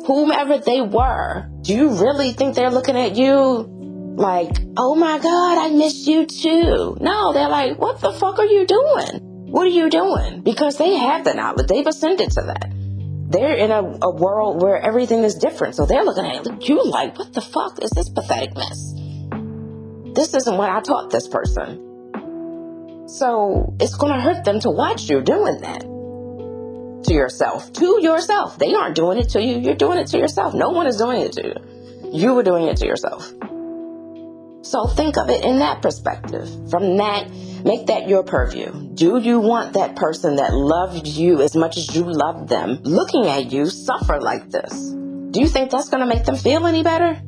whomever 0.07 0.57
they 0.57 0.79
were, 0.79 1.49
do 1.63 1.73
you 1.73 1.89
really 2.01 2.31
think 2.31 2.55
they're 2.55 2.71
looking 2.71 2.95
at 2.95 3.17
you 3.17 4.15
like, 4.15 4.55
oh 4.77 4.95
my 4.95 5.19
God, 5.19 5.57
I 5.57 5.69
miss 5.71 6.07
you 6.07 6.25
too? 6.27 6.95
No, 7.01 7.33
they're 7.33 7.49
like, 7.49 7.77
what 7.77 7.99
the 7.99 8.13
fuck 8.13 8.39
are 8.39 8.45
you 8.45 8.65
doing? 8.65 9.32
What 9.53 9.67
are 9.67 9.69
you 9.69 9.91
doing? 9.91 10.41
Because 10.41 10.79
they 10.79 10.95
have 10.95 11.25
the 11.25 11.35
knowledge. 11.35 11.67
They've 11.67 11.85
ascended 11.85 12.31
to 12.31 12.41
that. 12.41 12.71
They're 13.29 13.53
in 13.53 13.69
a, 13.69 13.99
a 14.01 14.09
world 14.09 14.63
where 14.63 14.81
everything 14.81 15.23
is 15.23 15.35
different. 15.35 15.75
So 15.75 15.85
they're 15.85 16.03
looking 16.03 16.25
at 16.25 16.67
you 16.67 16.83
like, 16.83 17.19
what 17.19 17.33
the 17.33 17.41
fuck 17.41 17.77
is 17.83 17.91
this 17.91 18.09
pathetic 18.09 18.55
mess? 18.55 18.95
This 20.15 20.33
isn't 20.33 20.57
what 20.57 20.71
I 20.71 20.81
taught 20.81 21.11
this 21.11 21.27
person. 21.27 23.05
So 23.07 23.75
it's 23.79 23.93
going 23.93 24.11
to 24.15 24.19
hurt 24.19 24.43
them 24.43 24.59
to 24.61 24.71
watch 24.71 25.07
you 25.07 25.21
doing 25.21 25.61
that 25.61 25.81
to 27.03 27.13
yourself. 27.13 27.71
To 27.73 28.01
yourself. 28.01 28.57
They 28.57 28.73
aren't 28.73 28.95
doing 28.95 29.19
it 29.19 29.29
to 29.29 29.39
you. 29.43 29.59
You're 29.59 29.75
doing 29.75 29.99
it 29.99 30.07
to 30.07 30.17
yourself. 30.17 30.55
No 30.55 30.71
one 30.71 30.87
is 30.87 30.97
doing 30.97 31.21
it 31.21 31.33
to 31.33 31.45
you. 31.45 32.09
You 32.11 32.33
were 32.33 32.41
doing 32.41 32.65
it 32.65 32.77
to 32.77 32.87
yourself. 32.87 33.31
So 34.63 34.87
think 34.87 35.15
of 35.17 35.29
it 35.29 35.45
in 35.45 35.59
that 35.59 35.83
perspective. 35.83 36.49
From 36.71 36.97
that, 36.97 37.29
make 37.63 37.87
that 37.87 38.07
your 38.07 38.23
purview. 38.23 38.71
Do 38.93 39.19
you 39.19 39.39
want 39.39 39.73
that 39.73 39.95
person 39.95 40.35
that 40.37 40.53
loved 40.53 41.07
you 41.07 41.41
as 41.41 41.55
much 41.55 41.77
as 41.77 41.95
you 41.95 42.03
love 42.03 42.47
them 42.49 42.79
looking 42.83 43.25
at 43.27 43.51
you 43.51 43.67
suffer 43.67 44.19
like 44.19 44.49
this? 44.49 44.73
Do 44.73 45.39
you 45.39 45.47
think 45.47 45.71
that's 45.71 45.89
going 45.89 46.01
to 46.01 46.07
make 46.07 46.25
them 46.25 46.35
feel 46.35 46.65
any 46.67 46.83
better? 46.83 47.21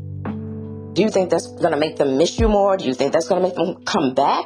Do 0.94 1.02
you 1.02 1.10
think 1.10 1.30
that's 1.30 1.48
going 1.48 1.72
to 1.72 1.78
make 1.78 1.98
them 1.98 2.18
miss 2.18 2.40
you 2.40 2.48
more? 2.48 2.78
Do 2.78 2.86
you 2.86 2.94
think 2.94 3.14
that's 3.14 3.28
going 3.28 3.42
to 3.42 3.48
make 3.48 3.56
them 3.56 3.84
come 3.84 4.14
back? 4.14 4.46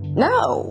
No. 0.00 0.70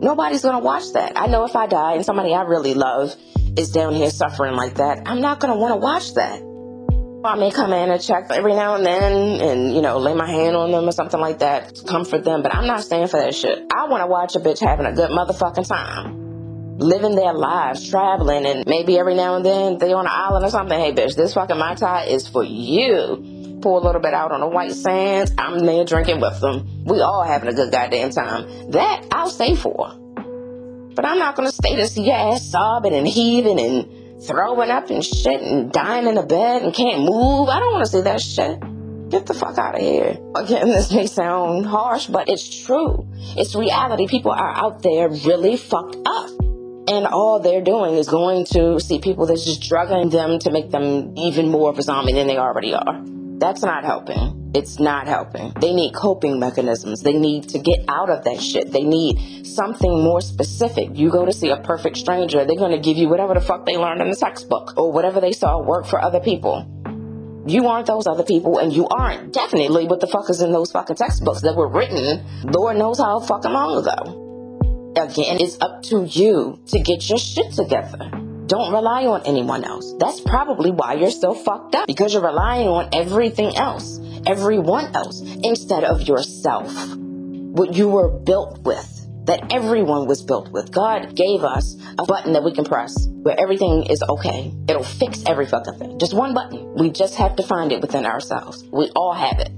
Nobody's 0.00 0.42
going 0.42 0.56
to 0.56 0.64
watch 0.64 0.92
that. 0.94 1.12
I 1.16 1.26
know 1.26 1.44
if 1.44 1.54
I 1.54 1.66
die 1.66 1.94
and 1.94 2.04
somebody 2.04 2.34
I 2.34 2.42
really 2.42 2.74
love 2.74 3.14
is 3.56 3.70
down 3.70 3.94
here 3.94 4.10
suffering 4.10 4.54
like 4.54 4.76
that, 4.76 5.02
I'm 5.06 5.20
not 5.20 5.40
going 5.40 5.52
to 5.52 5.58
want 5.58 5.74
to 5.74 5.78
watch 5.78 6.14
that. 6.14 6.47
I 7.24 7.34
may 7.34 7.50
come 7.50 7.72
in 7.72 7.90
and 7.90 8.00
check 8.00 8.30
every 8.30 8.54
now 8.54 8.76
and 8.76 8.86
then 8.86 9.40
and, 9.40 9.74
you 9.74 9.82
know, 9.82 9.98
lay 9.98 10.14
my 10.14 10.30
hand 10.30 10.54
on 10.54 10.70
them 10.70 10.88
or 10.88 10.92
something 10.92 11.18
like 11.18 11.40
that 11.40 11.74
to 11.74 11.84
comfort 11.84 12.22
them, 12.22 12.42
but 12.42 12.54
I'm 12.54 12.66
not 12.66 12.84
staying 12.84 13.08
for 13.08 13.18
that 13.18 13.34
shit. 13.34 13.66
I 13.74 13.88
want 13.88 14.02
to 14.02 14.06
watch 14.06 14.36
a 14.36 14.40
bitch 14.40 14.60
having 14.60 14.86
a 14.86 14.92
good 14.92 15.10
motherfucking 15.10 15.66
time. 15.66 16.78
Living 16.78 17.16
their 17.16 17.32
lives, 17.32 17.90
traveling, 17.90 18.46
and 18.46 18.64
maybe 18.68 18.96
every 19.00 19.16
now 19.16 19.34
and 19.34 19.44
then 19.44 19.78
they 19.78 19.92
on 19.92 20.06
an 20.06 20.12
island 20.14 20.44
or 20.44 20.50
something. 20.50 20.78
Hey, 20.78 20.92
bitch, 20.92 21.16
this 21.16 21.34
fucking 21.34 21.58
Mai 21.58 21.74
Tai 21.74 22.04
is 22.04 22.28
for 22.28 22.44
you. 22.44 23.58
Pull 23.62 23.82
a 23.82 23.84
little 23.84 24.00
bit 24.00 24.14
out 24.14 24.30
on 24.30 24.38
the 24.38 24.46
white 24.46 24.70
sands. 24.70 25.32
I'm 25.36 25.66
there 25.66 25.84
drinking 25.84 26.20
with 26.20 26.40
them. 26.40 26.84
We 26.84 27.00
all 27.00 27.24
having 27.24 27.48
a 27.48 27.52
good 27.52 27.72
goddamn 27.72 28.10
time. 28.10 28.70
That 28.70 29.06
I'll 29.10 29.30
stay 29.30 29.56
for. 29.56 29.92
But 30.94 31.04
I'm 31.04 31.18
not 31.18 31.34
gonna 31.34 31.50
stay 31.50 31.74
to 31.74 31.88
see 31.88 32.04
your 32.04 32.14
ass 32.14 32.48
sobbing 32.48 32.94
and 32.94 33.08
heaving 33.08 33.58
and 33.58 33.97
throwing 34.26 34.70
up 34.70 34.90
and 34.90 35.04
shit 35.04 35.40
and 35.40 35.72
dying 35.72 36.06
in 36.06 36.14
the 36.14 36.22
bed 36.22 36.62
and 36.62 36.74
can't 36.74 37.00
move. 37.00 37.48
I 37.48 37.58
don't 37.60 37.72
want 37.72 37.84
to 37.84 37.90
see 37.90 38.00
that 38.02 38.20
shit. 38.20 38.60
Get 39.10 39.26
the 39.26 39.34
fuck 39.34 39.56
out 39.56 39.74
of 39.74 39.80
here. 39.80 40.18
Again, 40.34 40.68
this 40.68 40.92
may 40.92 41.06
sound 41.06 41.66
harsh, 41.66 42.06
but 42.06 42.28
it's 42.28 42.64
true. 42.64 43.08
It's 43.36 43.54
reality. 43.54 44.06
People 44.06 44.32
are 44.32 44.54
out 44.54 44.82
there 44.82 45.08
really 45.08 45.56
fucked 45.56 45.96
up. 46.04 46.30
And 46.88 47.06
all 47.06 47.40
they're 47.40 47.62
doing 47.62 47.94
is 47.94 48.08
going 48.08 48.46
to 48.46 48.80
see 48.80 48.98
people 48.98 49.26
that's 49.26 49.44
just 49.44 49.62
drugging 49.68 50.08
them 50.08 50.38
to 50.40 50.50
make 50.50 50.70
them 50.70 51.14
even 51.18 51.50
more 51.50 51.70
of 51.70 51.78
a 51.78 51.82
zombie 51.82 52.14
than 52.14 52.26
they 52.26 52.38
already 52.38 52.72
are. 52.74 53.02
That's 53.38 53.62
not 53.62 53.84
helping. 53.84 54.37
It's 54.54 54.80
not 54.80 55.06
helping. 55.06 55.52
They 55.60 55.74
need 55.74 55.94
coping 55.94 56.38
mechanisms. 56.38 57.02
They 57.02 57.12
need 57.12 57.50
to 57.50 57.58
get 57.58 57.84
out 57.88 58.08
of 58.08 58.24
that 58.24 58.40
shit. 58.40 58.72
They 58.72 58.82
need 58.82 59.46
something 59.46 60.02
more 60.02 60.20
specific. 60.20 60.90
You 60.94 61.10
go 61.10 61.26
to 61.26 61.32
see 61.32 61.50
a 61.50 61.58
perfect 61.58 61.98
stranger, 61.98 62.44
they're 62.44 62.56
going 62.56 62.72
to 62.72 62.78
give 62.78 62.96
you 62.96 63.08
whatever 63.08 63.34
the 63.34 63.40
fuck 63.40 63.66
they 63.66 63.76
learned 63.76 64.00
in 64.00 64.10
the 64.10 64.16
textbook 64.16 64.74
or 64.76 64.90
whatever 64.90 65.20
they 65.20 65.32
saw 65.32 65.60
work 65.60 65.86
for 65.86 66.00
other 66.00 66.20
people. 66.20 66.66
You 67.46 67.66
aren't 67.66 67.86
those 67.86 68.06
other 68.06 68.24
people, 68.24 68.58
and 68.58 68.72
you 68.72 68.86
aren't 68.88 69.32
definitely 69.32 69.86
what 69.86 70.00
the 70.00 70.06
fuck 70.06 70.28
is 70.28 70.42
in 70.42 70.52
those 70.52 70.70
fucking 70.70 70.96
textbooks 70.96 71.40
that 71.42 71.56
were 71.56 71.68
written 71.68 72.22
Lord 72.44 72.76
knows 72.76 72.98
how 72.98 73.20
fucking 73.20 73.50
long 73.50 73.78
ago. 73.82 74.92
Again, 74.96 75.38
it's 75.40 75.58
up 75.60 75.82
to 75.84 76.04
you 76.04 76.58
to 76.66 76.80
get 76.80 77.08
your 77.08 77.18
shit 77.18 77.52
together. 77.52 78.10
Don't 78.48 78.72
rely 78.72 79.06
on 79.06 79.22
anyone 79.26 79.64
else. 79.64 79.94
That's 79.98 80.20
probably 80.20 80.70
why 80.70 80.94
you're 80.94 81.10
so 81.10 81.34
fucked 81.34 81.74
up 81.74 81.86
because 81.86 82.14
you're 82.14 82.22
relying 82.22 82.66
on 82.66 82.88
everything 82.92 83.56
else, 83.56 83.98
everyone 84.26 84.94
else, 84.94 85.20
instead 85.42 85.84
of 85.84 86.02
yourself. 86.02 86.72
What 86.96 87.74
you 87.74 87.88
were 87.88 88.08
built 88.08 88.60
with 88.64 88.98
that 89.28 89.52
everyone 89.52 90.06
was 90.06 90.22
built 90.22 90.50
with. 90.50 90.72
God 90.72 91.14
gave 91.14 91.44
us 91.44 91.76
a 91.98 92.04
button 92.04 92.32
that 92.32 92.42
we 92.42 92.54
can 92.54 92.64
press 92.64 93.06
where 93.08 93.38
everything 93.38 93.84
is 93.84 94.02
okay. 94.02 94.52
It'll 94.66 94.82
fix 94.82 95.22
every 95.26 95.44
fucking 95.44 95.74
thing. 95.74 95.98
Just 95.98 96.14
one 96.14 96.32
button. 96.32 96.74
We 96.74 96.90
just 96.90 97.16
have 97.16 97.36
to 97.36 97.42
find 97.42 97.70
it 97.70 97.82
within 97.82 98.06
ourselves. 98.06 98.64
We 98.72 98.90
all 98.96 99.12
have 99.12 99.38
it. 99.38 99.50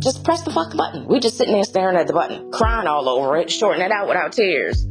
Just 0.00 0.24
press 0.24 0.42
the 0.42 0.50
fucking 0.50 0.76
button. 0.76 1.06
We 1.06 1.20
just 1.20 1.38
sitting 1.38 1.54
there 1.54 1.62
staring 1.62 1.96
at 1.96 2.08
the 2.08 2.12
button, 2.12 2.50
crying 2.50 2.88
all 2.88 3.08
over 3.08 3.36
it, 3.36 3.50
shorting 3.50 3.82
it 3.82 3.92
out 3.92 4.08
without 4.08 4.32
tears 4.32 4.84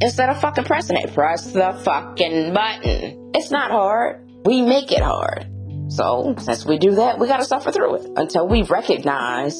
instead 0.00 0.28
of 0.28 0.40
fucking 0.40 0.64
pressing 0.64 0.96
it. 0.96 1.12
Press 1.12 1.50
the 1.52 1.72
fucking 1.84 2.54
button. 2.54 3.32
It's 3.34 3.50
not 3.50 3.72
hard. 3.72 4.28
We 4.44 4.62
make 4.62 4.92
it 4.92 5.02
hard. 5.02 5.46
So, 5.88 6.34
since 6.38 6.64
we 6.64 6.78
do 6.78 6.96
that, 6.96 7.18
we 7.18 7.28
gotta 7.28 7.44
suffer 7.44 7.70
through 7.70 7.96
it 7.96 8.10
until 8.16 8.48
we 8.48 8.62
recognize 8.62 9.56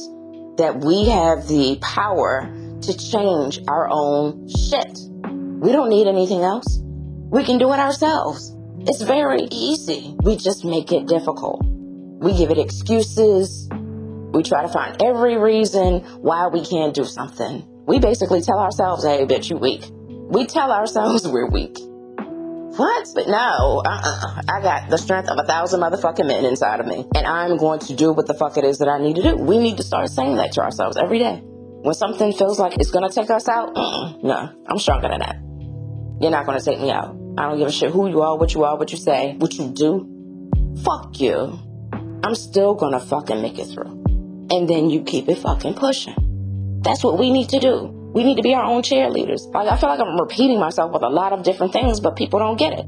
that 0.56 0.82
we 0.84 1.08
have 1.08 1.46
the 1.46 1.78
power 1.80 2.52
to 2.82 2.96
change 2.96 3.60
our 3.68 3.88
own 3.90 4.48
shit. 4.48 4.98
We 5.60 5.72
don't 5.72 5.88
need 5.88 6.06
anything 6.06 6.42
else. 6.42 6.78
We 7.30 7.44
can 7.44 7.58
do 7.58 7.72
it 7.72 7.78
ourselves. 7.78 8.54
It's 8.80 9.02
very 9.02 9.48
easy. 9.50 10.14
We 10.22 10.36
just 10.36 10.64
make 10.64 10.92
it 10.92 11.06
difficult. 11.06 11.62
We 11.64 12.36
give 12.36 12.50
it 12.50 12.58
excuses. 12.58 13.68
We 13.70 14.42
try 14.42 14.62
to 14.62 14.68
find 14.68 15.00
every 15.02 15.36
reason 15.36 16.00
why 16.20 16.48
we 16.48 16.64
can't 16.64 16.94
do 16.94 17.04
something. 17.04 17.66
We 17.86 17.98
basically 17.98 18.42
tell 18.42 18.58
ourselves, 18.58 19.04
hey, 19.04 19.24
bitch, 19.26 19.50
you 19.50 19.56
weak. 19.56 19.84
We 19.90 20.46
tell 20.46 20.72
ourselves 20.72 21.26
we're 21.28 21.48
weak. 21.48 21.78
What? 22.76 23.08
But 23.14 23.28
no, 23.28 23.82
uh-uh. 23.84 24.42
I 24.48 24.60
got 24.60 24.90
the 24.90 24.98
strength 24.98 25.30
of 25.30 25.38
a 25.38 25.44
thousand 25.44 25.80
motherfucking 25.80 26.26
men 26.26 26.44
inside 26.44 26.80
of 26.80 26.86
me. 26.86 27.06
And 27.14 27.26
I'm 27.26 27.56
going 27.56 27.80
to 27.80 27.94
do 27.94 28.12
what 28.12 28.26
the 28.26 28.34
fuck 28.34 28.58
it 28.58 28.64
is 28.64 28.78
that 28.78 28.88
I 28.88 28.98
need 28.98 29.16
to 29.16 29.22
do. 29.22 29.36
We 29.36 29.58
need 29.58 29.78
to 29.78 29.82
start 29.82 30.10
saying 30.10 30.36
that 30.36 30.52
to 30.52 30.62
ourselves 30.62 30.96
every 30.96 31.18
day. 31.18 31.40
When 31.42 31.94
something 31.94 32.32
feels 32.32 32.58
like 32.58 32.76
it's 32.78 32.90
to 33.08 33.14
take 33.14 33.30
us 33.30 33.48
out, 33.48 33.76
uh-uh. 33.76 34.18
no, 34.22 34.52
I'm 34.66 34.78
stronger 34.78 35.08
than 35.08 35.20
that. 35.20 35.36
You're 36.20 36.30
not 36.30 36.44
to 36.58 36.64
take 36.64 36.80
me 36.80 36.90
out. 36.90 37.16
I 37.38 37.48
don't 37.48 37.58
give 37.58 37.68
a 37.68 37.72
shit 37.72 37.90
who 37.90 38.08
you 38.08 38.22
are, 38.22 38.36
what 38.36 38.54
you 38.54 38.64
are, 38.64 38.76
what 38.76 38.90
you 38.90 38.98
say, 38.98 39.36
what 39.38 39.54
you 39.54 39.68
do. 39.68 40.82
Fuck 40.84 41.20
you. 41.20 41.58
I'm 42.24 42.34
still 42.34 42.74
to 42.92 43.00
fucking 43.00 43.40
make 43.40 43.58
it 43.58 43.66
through. 43.66 44.04
And 44.50 44.68
then 44.68 44.90
you 44.90 45.02
keep 45.02 45.28
it 45.28 45.38
fucking 45.38 45.74
pushing. 45.74 46.80
That's 46.82 47.02
what 47.04 47.18
we 47.18 47.30
need 47.30 47.48
to 47.50 47.58
do. 47.58 47.95
We 48.16 48.24
need 48.24 48.36
to 48.36 48.42
be 48.42 48.54
our 48.54 48.64
own 48.64 48.80
cheerleaders. 48.80 49.52
Like, 49.52 49.68
I 49.68 49.76
feel 49.76 49.90
like 49.90 50.00
I'm 50.00 50.18
repeating 50.18 50.58
myself 50.58 50.90
with 50.90 51.02
a 51.02 51.08
lot 51.10 51.34
of 51.34 51.42
different 51.42 51.74
things, 51.74 52.00
but 52.00 52.16
people 52.16 52.38
don't 52.38 52.58
get 52.58 52.72
it. 52.72 52.86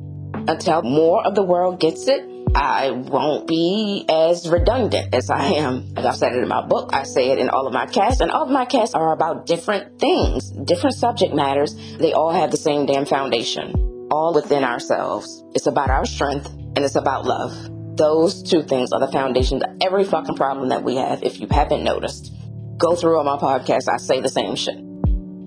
Until 0.48 0.80
more 0.80 1.22
of 1.22 1.34
the 1.34 1.42
world 1.42 1.78
gets 1.80 2.08
it, 2.08 2.24
I 2.54 2.92
won't 2.92 3.46
be 3.46 4.06
as 4.08 4.48
redundant 4.48 5.14
as 5.14 5.28
I 5.28 5.44
am. 5.60 5.92
Like 5.92 6.06
I've 6.06 6.16
said 6.16 6.32
it 6.32 6.42
in 6.42 6.48
my 6.48 6.66
book, 6.66 6.94
I 6.94 7.02
say 7.02 7.28
it 7.28 7.38
in 7.38 7.50
all 7.50 7.66
of 7.66 7.74
my 7.74 7.84
casts, 7.84 8.22
and 8.22 8.30
all 8.30 8.44
of 8.44 8.50
my 8.50 8.64
casts 8.64 8.94
are 8.94 9.12
about 9.12 9.44
different 9.44 9.98
things, 9.98 10.48
different 10.48 10.96
subject 10.96 11.34
matters. 11.34 11.76
They 11.98 12.14
all 12.14 12.32
have 12.32 12.50
the 12.50 12.56
same 12.56 12.86
damn 12.86 13.04
foundation, 13.04 14.08
all 14.10 14.32
within 14.34 14.64
ourselves. 14.64 15.44
It's 15.54 15.66
about 15.66 15.90
our 15.90 16.06
strength 16.06 16.46
and 16.46 16.78
it's 16.78 16.96
about 16.96 17.26
love. 17.26 17.52
Those 17.98 18.42
two 18.42 18.62
things 18.62 18.92
are 18.92 19.00
the 19.00 19.12
foundation 19.12 19.62
of 19.62 19.76
every 19.82 20.04
fucking 20.04 20.36
problem 20.36 20.70
that 20.70 20.84
we 20.84 20.96
have, 20.96 21.22
if 21.22 21.38
you 21.38 21.48
haven't 21.50 21.84
noticed. 21.84 22.32
Go 22.78 22.96
through 22.96 23.18
all 23.18 23.24
my 23.24 23.36
podcasts, 23.36 23.92
I 23.92 23.98
say 23.98 24.22
the 24.22 24.30
same 24.30 24.56
shit. 24.56 24.87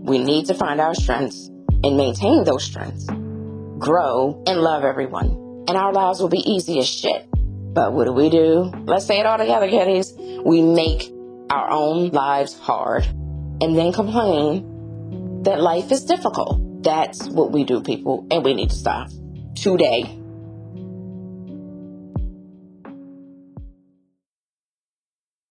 We 0.04 0.18
need 0.18 0.48
to 0.48 0.54
find 0.56 0.82
our 0.82 0.96
strengths 0.96 1.48
and 1.84 1.96
maintain 1.96 2.44
those 2.44 2.64
strengths, 2.64 3.06
grow 3.06 4.44
and 4.48 4.60
love 4.60 4.84
everyone, 4.84 5.66
and 5.68 5.78
our 5.78 5.94
lives 5.94 6.20
will 6.20 6.30
be 6.30 6.40
easy 6.40 6.80
as 6.80 6.88
shit. 6.88 7.28
But 7.32 7.94
what 7.94 8.06
do 8.06 8.12
we 8.12 8.30
do? 8.30 8.72
Let's 8.86 9.06
say 9.06 9.20
it 9.20 9.26
all 9.26 9.38
together, 9.38 9.70
kiddies. 9.70 10.14
We 10.44 10.62
make 10.62 11.12
our 11.50 11.70
own 11.70 12.10
lives 12.10 12.58
hard 12.58 13.06
and 13.06 13.78
then 13.78 13.94
complain 13.94 15.44
that 15.44 15.62
life 15.62 15.92
is 15.92 16.04
difficult. 16.04 16.84
That's 16.84 17.28
what 17.28 17.52
we 17.52 17.64
do, 17.64 17.82
people, 17.82 18.26
and 18.32 18.44
we 18.44 18.54
need 18.54 18.72
to 18.72 18.76
stop 18.76 19.10
today. 19.56 20.18